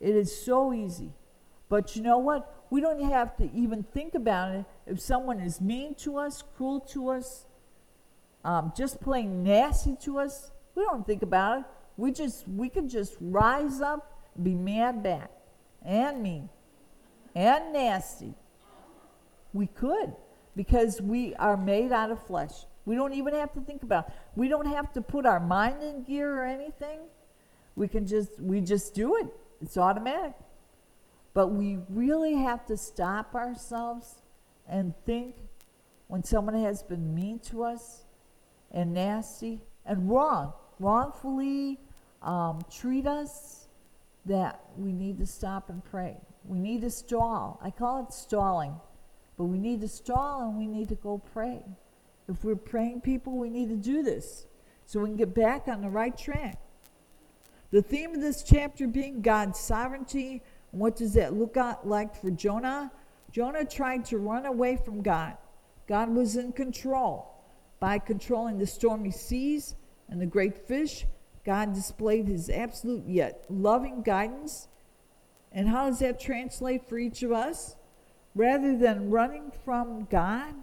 It 0.00 0.14
is 0.14 0.44
so 0.44 0.72
easy. 0.72 1.12
But 1.68 1.96
you 1.96 2.02
know 2.02 2.18
what? 2.18 2.66
We 2.70 2.80
don't 2.80 3.02
have 3.02 3.36
to 3.38 3.50
even 3.52 3.82
think 3.82 4.14
about 4.14 4.54
it 4.54 4.64
if 4.86 5.00
someone 5.00 5.40
is 5.40 5.60
mean 5.60 5.94
to 5.96 6.18
us, 6.18 6.44
cruel 6.56 6.80
to 6.92 7.08
us, 7.08 7.46
um, 8.46 8.72
just 8.76 9.00
plain 9.00 9.42
nasty 9.42 9.96
to 10.02 10.20
us. 10.20 10.52
We 10.76 10.84
don't 10.84 11.04
think 11.04 11.22
about 11.22 11.58
it. 11.58 11.64
We 11.96 12.12
just 12.12 12.46
we 12.46 12.68
could 12.68 12.88
just 12.88 13.16
rise 13.20 13.80
up, 13.80 14.22
be 14.40 14.54
mad 14.54 15.02
back, 15.02 15.30
and 15.84 16.22
mean, 16.22 16.48
and 17.34 17.72
nasty. 17.72 18.34
We 19.52 19.66
could 19.66 20.14
because 20.54 21.02
we 21.02 21.34
are 21.34 21.56
made 21.56 21.90
out 21.90 22.12
of 22.12 22.24
flesh. 22.24 22.52
We 22.84 22.94
don't 22.94 23.14
even 23.14 23.34
have 23.34 23.52
to 23.54 23.60
think 23.60 23.82
about. 23.82 24.08
It. 24.08 24.14
We 24.36 24.46
don't 24.46 24.66
have 24.66 24.92
to 24.92 25.02
put 25.02 25.26
our 25.26 25.40
mind 25.40 25.82
in 25.82 26.04
gear 26.04 26.32
or 26.40 26.44
anything. 26.44 27.00
We 27.74 27.88
can 27.88 28.06
just 28.06 28.38
we 28.38 28.60
just 28.60 28.94
do 28.94 29.16
it. 29.16 29.26
It's 29.60 29.76
automatic. 29.76 30.34
But 31.34 31.48
we 31.48 31.78
really 31.88 32.36
have 32.36 32.64
to 32.66 32.76
stop 32.76 33.34
ourselves 33.34 34.22
and 34.68 34.94
think 35.04 35.34
when 36.06 36.22
someone 36.22 36.54
has 36.62 36.84
been 36.84 37.12
mean 37.12 37.40
to 37.40 37.64
us 37.64 38.05
and 38.76 38.92
nasty 38.92 39.58
and 39.86 40.08
wrong, 40.08 40.52
wrongfully 40.78 41.80
um, 42.22 42.60
treat 42.70 43.06
us, 43.06 43.66
that 44.26 44.60
we 44.76 44.92
need 44.92 45.18
to 45.18 45.26
stop 45.26 45.70
and 45.70 45.82
pray. 45.84 46.16
We 46.44 46.58
need 46.58 46.82
to 46.82 46.90
stall. 46.90 47.58
I 47.62 47.70
call 47.70 48.04
it 48.04 48.12
stalling, 48.12 48.74
but 49.38 49.44
we 49.44 49.58
need 49.58 49.80
to 49.80 49.88
stall 49.88 50.42
and 50.42 50.58
we 50.58 50.66
need 50.66 50.88
to 50.90 50.94
go 50.96 51.22
pray. 51.32 51.62
If 52.28 52.44
we're 52.44 52.56
praying 52.56 53.00
people, 53.00 53.38
we 53.38 53.48
need 53.48 53.68
to 53.70 53.76
do 53.76 54.02
this 54.02 54.46
so 54.84 55.00
we 55.00 55.06
can 55.06 55.16
get 55.16 55.34
back 55.34 55.68
on 55.68 55.80
the 55.80 55.88
right 55.88 56.16
track. 56.16 56.60
The 57.70 57.82
theme 57.82 58.14
of 58.14 58.20
this 58.20 58.42
chapter 58.42 58.86
being 58.86 59.22
God's 59.22 59.58
sovereignty. 59.58 60.42
What 60.72 60.96
does 60.96 61.14
that 61.14 61.34
look 61.34 61.56
like 61.84 62.20
for 62.20 62.30
Jonah? 62.30 62.90
Jonah 63.30 63.64
tried 63.64 64.04
to 64.06 64.18
run 64.18 64.44
away 64.44 64.76
from 64.76 65.02
God. 65.02 65.36
God 65.86 66.10
was 66.10 66.36
in 66.36 66.52
control. 66.52 67.35
By 67.78 67.98
controlling 67.98 68.58
the 68.58 68.66
stormy 68.66 69.10
seas 69.10 69.74
and 70.08 70.20
the 70.20 70.26
great 70.26 70.66
fish, 70.66 71.06
God 71.44 71.74
displayed 71.74 72.26
his 72.26 72.48
absolute 72.50 73.04
yet 73.06 73.44
loving 73.48 74.02
guidance. 74.02 74.68
And 75.52 75.68
how 75.68 75.88
does 75.88 76.00
that 76.00 76.18
translate 76.18 76.88
for 76.88 76.98
each 76.98 77.22
of 77.22 77.32
us? 77.32 77.76
Rather 78.34 78.76
than 78.76 79.10
running 79.10 79.52
from 79.64 80.06
God, 80.10 80.54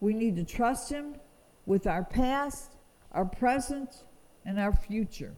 we 0.00 0.12
need 0.12 0.36
to 0.36 0.44
trust 0.44 0.90
him 0.90 1.16
with 1.66 1.86
our 1.86 2.04
past, 2.04 2.76
our 3.12 3.24
present, 3.24 4.04
and 4.44 4.58
our 4.58 4.72
future. 4.72 5.34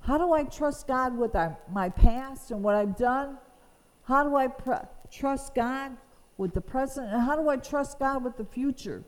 How 0.00 0.18
do 0.18 0.32
I 0.32 0.42
trust 0.44 0.88
God 0.88 1.16
with 1.16 1.36
our, 1.36 1.56
my 1.70 1.88
past 1.88 2.50
and 2.50 2.62
what 2.62 2.74
I've 2.74 2.96
done? 2.96 3.38
How 4.04 4.24
do 4.24 4.34
I 4.34 4.48
pr- 4.48 4.86
trust 5.12 5.54
God 5.54 5.96
with 6.36 6.54
the 6.54 6.60
present? 6.60 7.12
And 7.12 7.22
how 7.22 7.36
do 7.36 7.48
I 7.48 7.56
trust 7.56 7.98
God 7.98 8.24
with 8.24 8.36
the 8.36 8.44
future? 8.44 9.04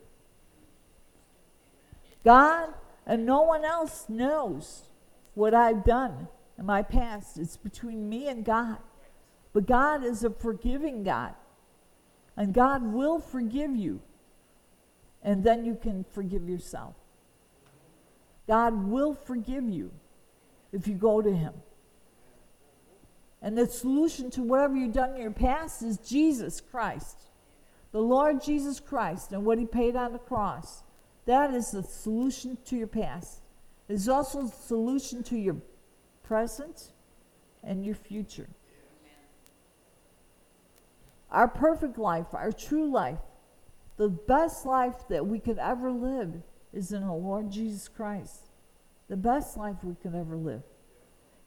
God 2.24 2.72
and 3.06 3.26
no 3.26 3.42
one 3.42 3.64
else 3.64 4.06
knows 4.08 4.84
what 5.34 5.54
I've 5.54 5.84
done 5.84 6.28
in 6.58 6.66
my 6.66 6.82
past. 6.82 7.38
It's 7.38 7.56
between 7.56 8.08
me 8.08 8.28
and 8.28 8.44
God. 8.44 8.78
But 9.52 9.66
God 9.66 10.04
is 10.04 10.24
a 10.24 10.30
forgiving 10.30 11.02
God. 11.02 11.34
And 12.36 12.52
God 12.52 12.82
will 12.82 13.18
forgive 13.18 13.76
you. 13.76 14.00
And 15.22 15.44
then 15.44 15.64
you 15.64 15.74
can 15.74 16.04
forgive 16.12 16.48
yourself. 16.48 16.94
God 18.46 18.74
will 18.88 19.14
forgive 19.14 19.68
you 19.68 19.90
if 20.72 20.86
you 20.86 20.94
go 20.94 21.22
to 21.22 21.32
Him. 21.34 21.54
And 23.44 23.58
the 23.58 23.66
solution 23.66 24.30
to 24.30 24.42
whatever 24.42 24.74
you've 24.74 24.94
done 24.94 25.14
in 25.14 25.20
your 25.20 25.30
past 25.30 25.82
is 25.82 25.98
Jesus 25.98 26.62
Christ, 26.62 27.30
the 27.92 28.00
Lord 28.00 28.42
Jesus 28.42 28.80
Christ, 28.80 29.32
and 29.32 29.44
what 29.44 29.58
He 29.58 29.66
paid 29.66 29.96
on 29.96 30.14
the 30.14 30.18
cross. 30.18 30.82
That 31.26 31.52
is 31.52 31.70
the 31.70 31.82
solution 31.82 32.56
to 32.64 32.76
your 32.76 32.86
past. 32.86 33.42
It 33.86 33.92
is 33.92 34.08
also 34.08 34.44
the 34.44 34.48
solution 34.48 35.22
to 35.24 35.36
your 35.36 35.56
present 36.22 36.90
and 37.62 37.84
your 37.84 37.94
future. 37.94 38.48
Our 41.30 41.48
perfect 41.48 41.98
life, 41.98 42.28
our 42.32 42.50
true 42.50 42.90
life, 42.90 43.18
the 43.98 44.08
best 44.08 44.64
life 44.64 45.06
that 45.10 45.26
we 45.26 45.38
could 45.38 45.58
ever 45.58 45.92
live 45.92 46.32
is 46.72 46.92
in 46.92 47.06
the 47.06 47.12
Lord 47.12 47.50
Jesus 47.50 47.88
Christ 47.88 48.48
the 49.08 49.16
best 49.16 49.56
life 49.56 49.76
we 49.82 49.94
could 49.94 50.14
ever 50.14 50.36
live. 50.36 50.62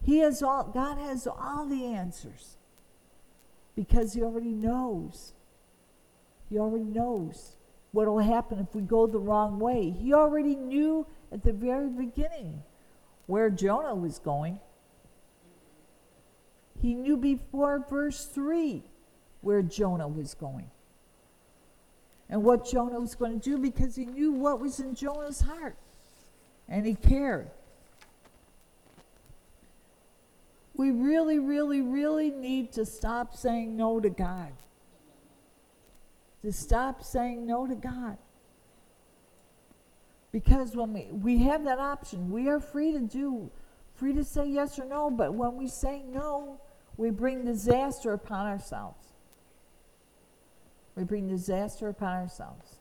He 0.01 0.19
has 0.19 0.41
all, 0.41 0.63
God 0.63 0.97
has 0.97 1.27
all 1.27 1.65
the 1.65 1.85
answers 1.85 2.57
because 3.75 4.13
He 4.13 4.21
already 4.21 4.53
knows. 4.53 5.33
He 6.49 6.57
already 6.57 6.85
knows 6.85 7.55
what 7.91 8.07
will 8.07 8.19
happen 8.19 8.59
if 8.59 8.73
we 8.73 8.81
go 8.81 9.07
the 9.07 9.19
wrong 9.19 9.59
way. 9.59 9.89
He 9.89 10.13
already 10.13 10.55
knew 10.55 11.05
at 11.31 11.43
the 11.43 11.53
very 11.53 11.89
beginning 11.89 12.63
where 13.25 13.49
Jonah 13.49 13.95
was 13.95 14.19
going. 14.19 14.59
He 16.81 16.93
knew 16.93 17.17
before 17.17 17.85
verse 17.89 18.25
3 18.25 18.83
where 19.41 19.61
Jonah 19.61 20.07
was 20.07 20.33
going 20.33 20.69
and 22.29 22.43
what 22.43 22.65
Jonah 22.65 22.99
was 22.99 23.15
going 23.15 23.39
to 23.39 23.49
do 23.49 23.57
because 23.57 23.95
he 23.95 24.05
knew 24.05 24.31
what 24.31 24.59
was 24.59 24.79
in 24.79 24.95
Jonah's 24.95 25.41
heart 25.41 25.77
and 26.67 26.85
he 26.85 26.95
cared. 26.95 27.49
We 30.77 30.91
really, 30.91 31.39
really, 31.39 31.81
really 31.81 32.29
need 32.29 32.71
to 32.73 32.85
stop 32.85 33.35
saying 33.35 33.75
no 33.75 33.99
to 33.99 34.09
God. 34.09 34.53
To 36.43 36.53
stop 36.53 37.03
saying 37.03 37.47
no 37.47 37.65
to 37.65 37.75
God. 37.75 38.17
Because 40.31 40.75
when 40.75 40.93
we, 40.93 41.07
we 41.11 41.39
have 41.39 41.63
that 41.63 41.79
option, 41.79 42.29
we 42.29 42.47
are 42.47 42.59
free 42.59 42.91
to 42.91 42.99
do, 42.99 43.49
free 43.95 44.13
to 44.13 44.23
say 44.23 44.47
yes 44.47 44.77
or 44.77 44.85
no, 44.85 45.09
but 45.09 45.33
when 45.33 45.57
we 45.57 45.67
say 45.67 46.03
no, 46.07 46.61
we 46.95 47.09
bring 47.09 47.43
disaster 47.43 48.13
upon 48.13 48.45
ourselves. 48.45 49.07
We 50.95 51.03
bring 51.03 51.27
disaster 51.27 51.89
upon 51.89 52.13
ourselves. 52.13 52.75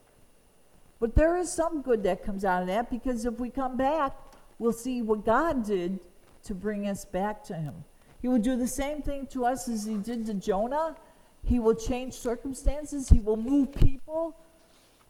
But 0.99 1.15
there 1.15 1.37
is 1.37 1.51
some 1.51 1.81
good 1.81 2.03
that 2.03 2.23
comes 2.23 2.45
out 2.45 2.61
of 2.61 2.67
that 2.67 2.89
because 2.89 3.25
if 3.25 3.39
we 3.39 3.49
come 3.49 3.75
back, 3.75 4.13
we'll 4.59 4.73
see 4.73 5.01
what 5.01 5.25
God 5.25 5.65
did 5.65 5.99
to 6.43 6.55
bring 6.55 6.87
us 6.87 7.05
back 7.05 7.43
to 7.45 7.53
Him. 7.53 7.83
He 8.21 8.27
will 8.27 8.39
do 8.39 8.55
the 8.55 8.67
same 8.67 9.01
thing 9.01 9.27
to 9.27 9.45
us 9.45 9.67
as 9.67 9.85
He 9.85 9.95
did 9.95 10.25
to 10.27 10.33
Jonah. 10.33 10.95
He 11.43 11.59
will 11.59 11.75
change 11.75 12.13
circumstances, 12.13 13.09
He 13.09 13.19
will 13.19 13.37
move 13.37 13.73
people, 13.73 14.35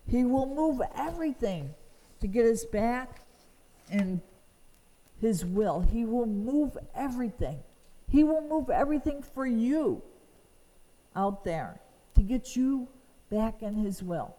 He 0.08 0.24
will 0.24 0.48
move 0.48 0.82
everything 0.96 1.74
to 2.20 2.28
get 2.28 2.46
us 2.46 2.66
back 2.66 3.22
in 3.92 4.22
His 5.22 5.46
will. 5.46 5.82
He 5.82 6.06
will 6.06 6.26
move 6.26 6.78
everything. 6.96 7.60
He 8.10 8.24
will 8.24 8.42
move 8.42 8.70
everything 8.70 9.22
for 9.22 9.46
you 9.46 10.02
out 11.16 11.44
there 11.44 11.80
to 12.16 12.22
get 12.22 12.56
you 12.56 12.88
back 13.30 13.62
in 13.62 13.74
His 13.74 14.04
will 14.04 14.36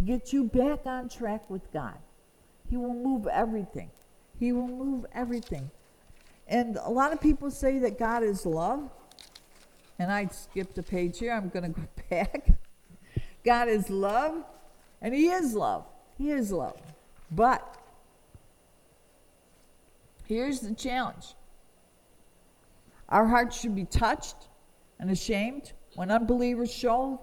to 0.00 0.06
get 0.06 0.32
you 0.32 0.44
back 0.44 0.86
on 0.86 1.08
track 1.08 1.48
with 1.50 1.70
God. 1.72 1.96
He 2.68 2.76
will 2.76 2.94
move 2.94 3.26
everything. 3.26 3.90
He 4.38 4.52
will 4.52 4.68
move 4.68 5.04
everything. 5.14 5.70
And 6.50 6.76
a 6.82 6.90
lot 6.90 7.12
of 7.12 7.20
people 7.20 7.50
say 7.50 7.78
that 7.78 7.98
God 7.98 8.22
is 8.22 8.44
love. 8.44 8.90
And 9.98 10.10
I 10.10 10.26
skipped 10.26 10.76
a 10.78 10.82
page 10.82 11.18
here. 11.18 11.32
I'm 11.32 11.48
going 11.48 11.72
to 11.72 11.80
go 11.80 11.86
back. 12.10 12.50
God 13.44 13.68
is 13.68 13.88
love, 13.88 14.44
and 15.00 15.14
He 15.14 15.28
is 15.28 15.54
love. 15.54 15.86
He 16.18 16.30
is 16.30 16.52
love. 16.52 16.78
But 17.30 17.76
here's 20.26 20.60
the 20.60 20.74
challenge 20.74 21.34
Our 23.08 23.26
hearts 23.26 23.58
should 23.58 23.74
be 23.74 23.84
touched 23.84 24.48
and 24.98 25.10
ashamed 25.10 25.72
when 25.94 26.10
unbelievers 26.10 26.72
show 26.72 27.20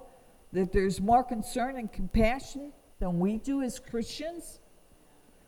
that 0.54 0.72
there's 0.72 1.00
more 1.02 1.24
concern 1.24 1.78
and 1.78 1.92
compassion 1.92 2.72
than 3.00 3.20
we 3.20 3.38
do 3.38 3.62
as 3.62 3.80
Christians. 3.80 4.60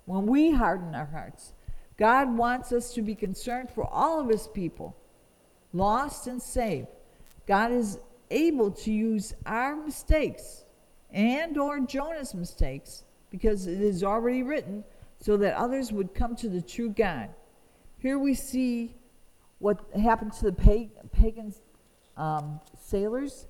When 0.06 0.26
we 0.26 0.52
harden 0.52 0.94
our 0.96 1.06
hearts, 1.06 1.54
God 2.00 2.38
wants 2.38 2.72
us 2.72 2.94
to 2.94 3.02
be 3.02 3.14
concerned 3.14 3.70
for 3.70 3.86
all 3.86 4.22
of 4.22 4.30
his 4.30 4.48
people, 4.48 4.96
lost 5.74 6.28
and 6.28 6.42
saved. 6.42 6.88
God 7.46 7.74
is 7.74 8.00
able 8.32 8.72
to 8.72 8.92
use 8.92 9.34
our 9.46 9.76
mistakes 9.76 10.64
and 11.12 11.58
or 11.58 11.82
Jonah's 11.82 12.34
mistakes 12.34 13.04
because 13.30 13.68
it 13.68 13.82
is 13.82 14.02
already 14.02 14.44
written 14.44 14.86
so 15.20 15.36
that 15.38 15.58
others 15.58 15.92
would 15.92 16.14
come 16.14 16.38
to 16.38 16.48
the 16.48 16.62
true 16.62 16.90
God. 16.90 17.30
Here 17.98 18.18
we 18.18 18.34
see 18.34 18.96
what 19.58 19.84
happened 19.94 20.32
to 20.34 20.46
the 20.46 20.54
pagan 21.12 21.54
um, 22.16 22.62
sailors 22.82 23.46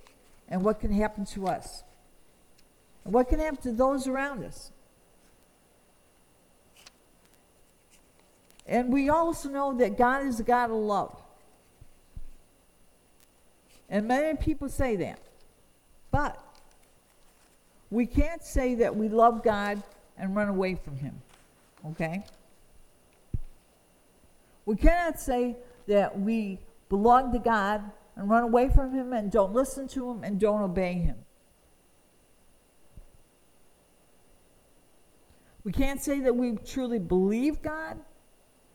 and 0.48 0.64
what 0.64 0.80
can 0.80 0.92
happen 0.92 1.24
to 1.26 1.46
us. 1.46 1.84
And 3.06 3.14
what 3.14 3.30
can 3.30 3.40
happen 3.40 3.62
to 3.62 3.72
those 3.72 4.08
around 4.08 4.44
us. 4.44 4.72
And 8.70 8.94
we 8.94 9.10
also 9.10 9.50
know 9.50 9.74
that 9.80 9.98
God 9.98 10.28
is 10.28 10.40
a 10.40 10.44
God 10.44 10.70
of 10.70 10.78
love. 10.78 11.20
And 13.90 14.08
many 14.08 14.38
people 14.38 14.70
say 14.70 14.96
that. 14.98 15.20
But 16.12 16.40
we 17.90 18.06
can't 18.06 18.44
say 18.44 18.76
that 18.76 18.96
we 18.96 19.10
love 19.10 19.44
God 19.44 19.82
and 20.20 20.36
run 20.36 20.50
away 20.50 20.76
from 20.76 20.98
Him. 20.98 21.20
Okay? 21.88 22.24
We 24.68 24.76
cannot 24.76 25.20
say 25.20 25.56
that 25.88 26.20
we 26.20 26.60
belong 26.90 27.34
to 27.34 27.40
God 27.40 27.82
and 28.16 28.30
run 28.30 28.44
away 28.44 28.70
from 28.70 28.94
Him 28.94 29.14
and 29.14 29.32
don't 29.32 29.52
listen 29.52 29.88
to 29.88 30.12
Him 30.12 30.24
and 30.24 30.40
don't 30.40 30.62
obey 30.62 30.94
Him. 30.94 31.16
We 35.64 35.72
can't 35.72 36.04
say 36.04 36.20
that 36.20 36.36
we 36.36 36.56
truly 36.58 37.00
believe 37.00 37.64
God 37.64 38.00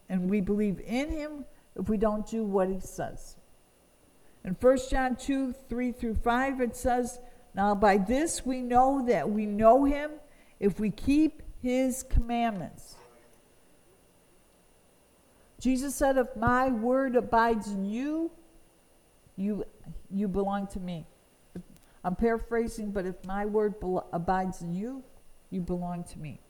and 0.09 0.29
we 0.29 0.41
believe 0.41 0.81
in 0.81 1.11
Him 1.11 1.45
if 1.77 1.89
we 1.89 1.97
don't 1.97 2.29
do 2.29 2.45
what 2.45 2.69
He 2.69 2.81
says. 2.81 3.37
In 4.45 4.57
1 4.61 4.79
John 4.91 5.17
2 5.17 5.55
3 5.69 5.93
through 5.93 6.15
5, 6.17 6.61
it 6.61 6.77
says, 6.77 7.19
Now 7.55 7.75
by 7.75 7.97
this 7.97 8.45
we 8.45 8.61
know 8.61 9.05
that 9.07 9.29
we 9.29 9.47
know 9.47 9.85
Him 9.85 10.11
if 10.61 10.79
we 10.79 10.91
keep 10.91 11.43
His 11.63 12.03
commandments. 12.03 12.97
Jesus 15.61 15.95
said, 15.95 16.19
If 16.19 16.37
my 16.37 16.69
word 16.69 17.17
abides 17.17 17.69
in 17.69 17.87
you, 17.87 18.31
you, 19.37 19.65
you 20.11 20.29
belong 20.29 20.67
to 20.69 20.81
me. 20.81 21.07
I'm 22.05 22.15
paraphrasing, 22.15 22.91
but 22.91 23.07
if 23.07 23.25
my 23.25 23.47
word 23.47 23.81
be- 23.81 23.99
abides 24.13 24.61
in 24.61 24.75
you, 24.75 25.03
you 25.51 25.63
belong 25.63 26.05
to 26.05 26.19
me. 26.19 26.41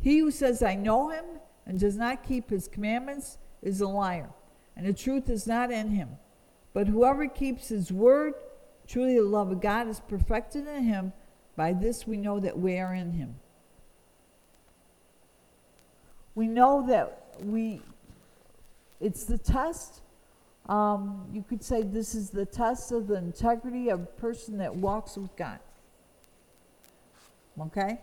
He 0.00 0.18
who 0.18 0.30
says, 0.30 0.62
I 0.62 0.74
know 0.74 1.10
him, 1.10 1.24
and 1.66 1.78
does 1.78 1.96
not 1.96 2.22
keep 2.22 2.50
his 2.50 2.68
commandments 2.68 3.38
is 3.62 3.80
a 3.80 3.88
liar, 3.88 4.30
and 4.76 4.86
the 4.86 4.92
truth 4.92 5.28
is 5.28 5.46
not 5.46 5.70
in 5.70 5.90
him. 5.90 6.10
But 6.72 6.88
whoever 6.88 7.26
keeps 7.26 7.68
his 7.68 7.90
word, 7.90 8.34
truly 8.86 9.16
the 9.16 9.24
love 9.24 9.50
of 9.50 9.60
God 9.60 9.88
is 9.88 10.00
perfected 10.00 10.66
in 10.68 10.84
him. 10.84 11.12
By 11.56 11.72
this 11.72 12.06
we 12.06 12.16
know 12.16 12.38
that 12.38 12.58
we 12.58 12.78
are 12.78 12.94
in 12.94 13.12
him. 13.12 13.36
We 16.34 16.46
know 16.46 16.86
that 16.86 17.36
we 17.42 17.80
it's 19.00 19.24
the 19.24 19.38
test. 19.38 20.02
Um, 20.68 21.26
you 21.32 21.44
could 21.48 21.62
say 21.62 21.82
this 21.82 22.14
is 22.14 22.30
the 22.30 22.44
test 22.44 22.92
of 22.92 23.06
the 23.06 23.16
integrity 23.16 23.88
of 23.88 24.02
a 24.02 24.06
person 24.06 24.58
that 24.58 24.74
walks 24.74 25.16
with 25.16 25.34
God. 25.36 25.60
Okay? 27.60 28.00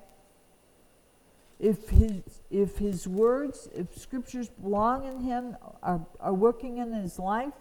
If 1.63 1.87
his, 1.87 2.41
if 2.51 2.77
his 2.77 3.07
words, 3.07 3.69
if 3.73 3.97
scriptures 3.97 4.49
belong 4.49 5.05
in 5.05 5.21
him, 5.21 5.55
are, 5.81 6.05
are 6.19 6.33
working 6.33 6.79
in 6.79 6.91
his 6.91 7.17
life, 7.17 7.53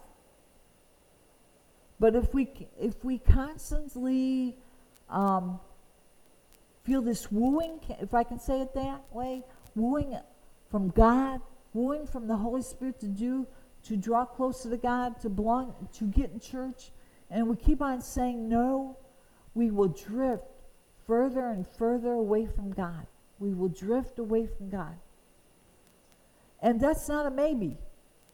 but 2.01 2.13
if 2.13 2.33
we, 2.33 2.49
if 2.77 3.05
we 3.05 3.17
constantly 3.17 4.57
um, 5.09 5.57
feel 6.83 7.01
this 7.01 7.31
wooing, 7.31 7.79
if 8.01 8.13
I 8.13 8.25
can 8.25 8.41
say 8.41 8.59
it 8.59 8.73
that 8.73 9.03
way, 9.13 9.41
wooing 9.73 10.17
from 10.69 10.89
God, 10.89 11.39
wooing 11.73 12.05
from 12.05 12.27
the 12.27 12.35
Holy 12.35 12.61
Spirit 12.61 12.99
to 12.99 13.07
do, 13.07 13.47
to 13.83 13.95
draw 13.95 14.25
closer 14.25 14.69
to 14.69 14.75
God, 14.75 15.21
to 15.21 15.29
belong, 15.29 15.87
to 15.93 16.03
get 16.07 16.29
in 16.29 16.41
church, 16.41 16.91
and 17.31 17.47
we 17.47 17.55
keep 17.55 17.81
on 17.81 18.01
saying 18.01 18.49
no, 18.49 18.97
we 19.53 19.71
will 19.71 19.87
drift 19.87 20.43
further 21.07 21.47
and 21.47 21.65
further 21.65 22.11
away 22.11 22.47
from 22.47 22.73
God. 22.73 23.07
We 23.39 23.53
will 23.53 23.69
drift 23.69 24.19
away 24.19 24.47
from 24.47 24.69
God. 24.69 24.95
And 26.61 26.79
that's 26.79 27.09
not 27.09 27.25
a 27.25 27.31
maybe. 27.31 27.77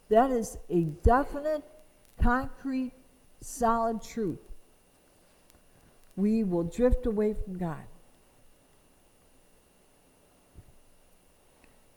That 0.10 0.32
is 0.32 0.58
a 0.70 0.82
definite, 0.84 1.64
concrete, 2.22 2.94
solid 3.42 4.02
truth. 4.02 4.40
We 6.16 6.44
will 6.44 6.64
drift 6.64 7.06
away 7.06 7.34
from 7.34 7.58
God. 7.58 7.84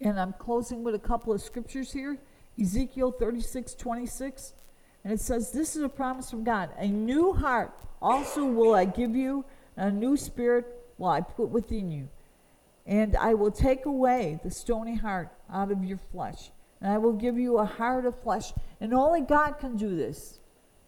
And 0.01 0.19
I'm 0.19 0.33
closing 0.33 0.83
with 0.83 0.95
a 0.95 0.99
couple 0.99 1.33
of 1.33 1.41
scriptures 1.41 1.93
here 1.93 2.19
Ezekiel 2.61 3.13
36 3.13 3.75
26. 3.75 4.55
And 5.05 5.13
it 5.13 5.21
says, 5.21 5.53
This 5.53 5.77
is 5.77 5.83
a 5.83 5.89
promise 5.89 6.31
from 6.31 6.45
God. 6.45 6.71
A 6.77 6.87
new 6.87 7.33
heart 7.33 7.73
also 8.01 8.45
will 8.45 8.75
I 8.75 8.85
give 8.85 9.17
you, 9.17 9.45
and 9.77 9.97
a 9.97 9.99
new 9.99 10.17
spirit 10.17 10.67
will 10.99 11.09
I 11.09 11.21
put 11.21 11.49
within 11.49 11.91
you. 11.91 12.09
And 12.87 13.17
I 13.17 13.35
will 13.35 13.51
take 13.51 13.87
away 13.87 14.41
the 14.43 14.51
stony 14.51 14.97
heart 14.97 15.31
out 15.51 15.71
of 15.71 15.85
your 15.85 15.99
flesh. 15.99 16.51
And 16.81 16.93
I 16.93 16.99
will 16.99 17.13
give 17.13 17.39
you 17.39 17.59
a 17.59 17.65
heart 17.65 18.07
of 18.07 18.21
flesh. 18.23 18.53
And 18.81 18.93
only 18.93 19.21
God 19.21 19.59
can 19.59 19.77
do 19.77 19.97
this. 19.97 20.41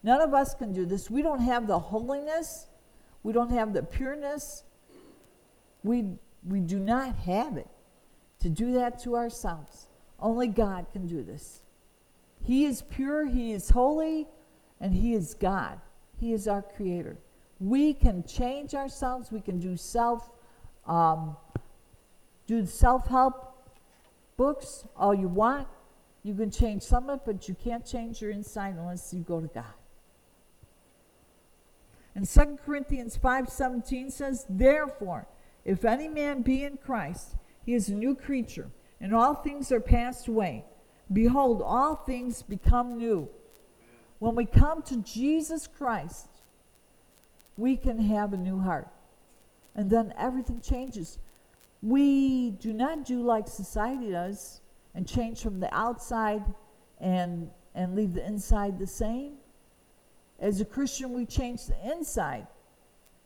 None 0.03 0.21
of 0.21 0.35
us 0.35 0.55
can 0.55 0.73
do 0.73 0.85
this. 0.85 1.11
We 1.11 1.23
don't 1.23 1.41
have 1.41 1.67
the 1.67 1.79
holiness, 1.79 2.67
we 3.23 3.33
don't 3.33 3.51
have 3.51 3.73
the 3.73 3.83
pureness. 3.83 4.65
We, 5.83 6.17
we 6.47 6.61
do 6.61 6.79
not 6.79 7.15
have 7.17 7.57
it 7.59 7.69
to 8.41 8.49
do 8.49 8.73
that 8.73 8.99
to 9.01 9.17
ourselves. 9.17 9.87
Only 10.19 10.49
God 10.49 10.87
can 10.93 11.07
do 11.07 11.23
this. 11.23 11.61
He 12.43 12.65
is 12.65 12.83
pure, 12.83 13.27
He 13.27 13.53
is 13.53 13.71
holy, 13.71 14.27
and 14.81 14.95
He 14.95 15.15
is 15.15 15.35
God. 15.35 15.81
He 16.19 16.33
is 16.33 16.49
our 16.49 16.63
creator. 16.63 17.19
We 17.61 17.95
can 17.95 18.25
change 18.25 18.75
ourselves, 18.75 19.33
we 19.33 19.41
can 19.41 19.59
do 19.59 19.77
self 19.77 20.31
um, 20.87 21.37
do 22.47 22.65
self-help 22.67 23.55
books 24.37 24.85
all 24.97 25.15
you 25.15 25.29
want. 25.29 25.69
You 26.23 26.35
can 26.35 26.51
change 26.51 26.83
some 26.83 27.11
of 27.11 27.21
it, 27.21 27.27
but 27.27 27.49
you 27.49 27.55
can't 27.55 27.85
change 27.85 28.23
your 28.23 28.31
inside 28.31 28.77
unless 28.77 29.13
you 29.13 29.21
go 29.21 29.41
to 29.41 29.49
God. 29.49 29.65
And 32.15 32.29
2 32.29 32.59
Corinthians 32.65 33.17
5:17 33.17 34.11
says, 34.11 34.47
"Therefore, 34.49 35.27
if 35.65 35.85
any 35.85 36.09
man 36.09 36.43
be 36.43 36.65
in 36.65 36.77
Christ, 36.77 37.37
he 37.65 37.75
is 37.75 37.89
a 37.89 37.95
new 37.95 38.15
creature, 38.15 38.71
and 39.01 39.15
all 39.15 39.35
things 39.35 39.73
are 39.73 39.81
passed 39.81 40.29
away. 40.29 40.65
Behold, 41.13 41.63
all 41.63 41.97
things 41.97 42.43
become 42.43 42.97
new. 42.97 43.29
When 44.19 44.35
we 44.35 44.47
come 44.47 44.83
to 44.83 44.97
Jesus 44.99 45.67
Christ, 45.67 46.29
we 47.57 47.77
can 47.77 47.99
have 47.99 48.33
a 48.33 48.37
new 48.37 48.61
heart. 48.61 48.89
And 49.75 49.91
then 49.91 50.15
everything 50.17 50.61
changes. 50.61 51.19
We 51.85 52.53
do 52.53 52.73
not 52.73 53.05
do 53.05 53.23
like 53.23 53.47
society 53.47 54.11
does 54.11 54.63
and 54.95 55.07
change 55.07 55.43
from 55.43 55.61
the 55.61 55.73
outside 55.75 56.43
and, 56.99 57.51
and 57.75 57.95
leave 57.95 58.15
the 58.15 58.27
inside 58.27 58.79
the 58.79 58.87
same. 58.87 59.35
As 60.41 60.63
a 60.63 60.65
Christian, 60.65 61.13
we 61.13 61.27
change 61.27 61.67
the 61.67 61.77
inside, 61.93 62.47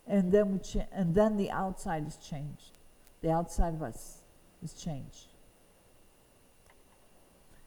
and 0.08 0.32
then, 0.32 0.50
we 0.50 0.82
and 0.90 1.14
then 1.14 1.36
the 1.36 1.52
outside 1.52 2.04
is 2.04 2.16
changed. 2.16 2.72
The 3.20 3.30
outside 3.30 3.74
of 3.74 3.82
us 3.82 4.22
is 4.60 4.74
changed. 4.74 5.28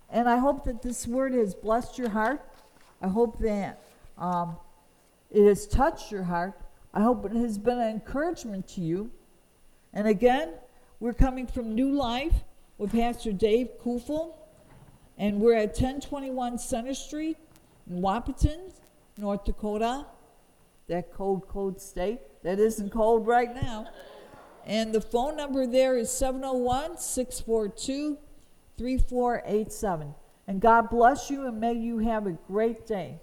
And 0.09 0.27
I 0.27 0.39
hope 0.39 0.65
that 0.65 0.81
this 0.81 1.07
word 1.07 1.33
has 1.35 1.55
blessed 1.55 1.97
your 1.97 2.09
heart. 2.09 2.45
I 3.01 3.07
hope 3.07 3.39
that 3.39 3.81
um, 4.17 4.57
it 5.31 5.47
has 5.47 5.67
touched 5.67 6.11
your 6.11 6.23
heart. 6.23 6.59
I 6.93 6.99
hope 6.99 7.23
it 7.25 7.31
has 7.31 7.57
been 7.57 7.79
an 7.79 7.89
encouragement 7.89 8.67
to 8.69 8.81
you. 8.81 9.09
And 9.93 10.05
again, 10.05 10.49
we're 11.01 11.13
coming 11.13 11.47
from 11.47 11.73
New 11.73 11.91
Life 11.91 12.43
with 12.77 12.91
Pastor 12.91 13.33
Dave 13.33 13.69
Kufel, 13.83 14.35
and 15.17 15.39
we're 15.39 15.55
at 15.55 15.69
1021 15.69 16.59
Center 16.59 16.93
Street 16.93 17.37
in 17.89 18.01
Wahpeton, 18.01 18.71
North 19.17 19.43
Dakota. 19.43 20.05
That 20.87 21.11
cold, 21.11 21.47
cold 21.47 21.81
state. 21.81 22.19
That 22.43 22.59
isn't 22.59 22.91
cold 22.91 23.25
right 23.25 23.51
now. 23.51 23.87
And 24.63 24.93
the 24.93 25.01
phone 25.01 25.35
number 25.35 25.65
there 25.65 25.97
is 25.97 26.11
701 26.11 26.99
642 26.99 28.19
3487. 28.77 30.13
And 30.47 30.61
God 30.61 30.89
bless 30.91 31.31
you 31.31 31.47
and 31.47 31.59
may 31.59 31.73
you 31.73 31.97
have 31.97 32.27
a 32.27 32.37
great 32.47 32.85
day. 32.85 33.19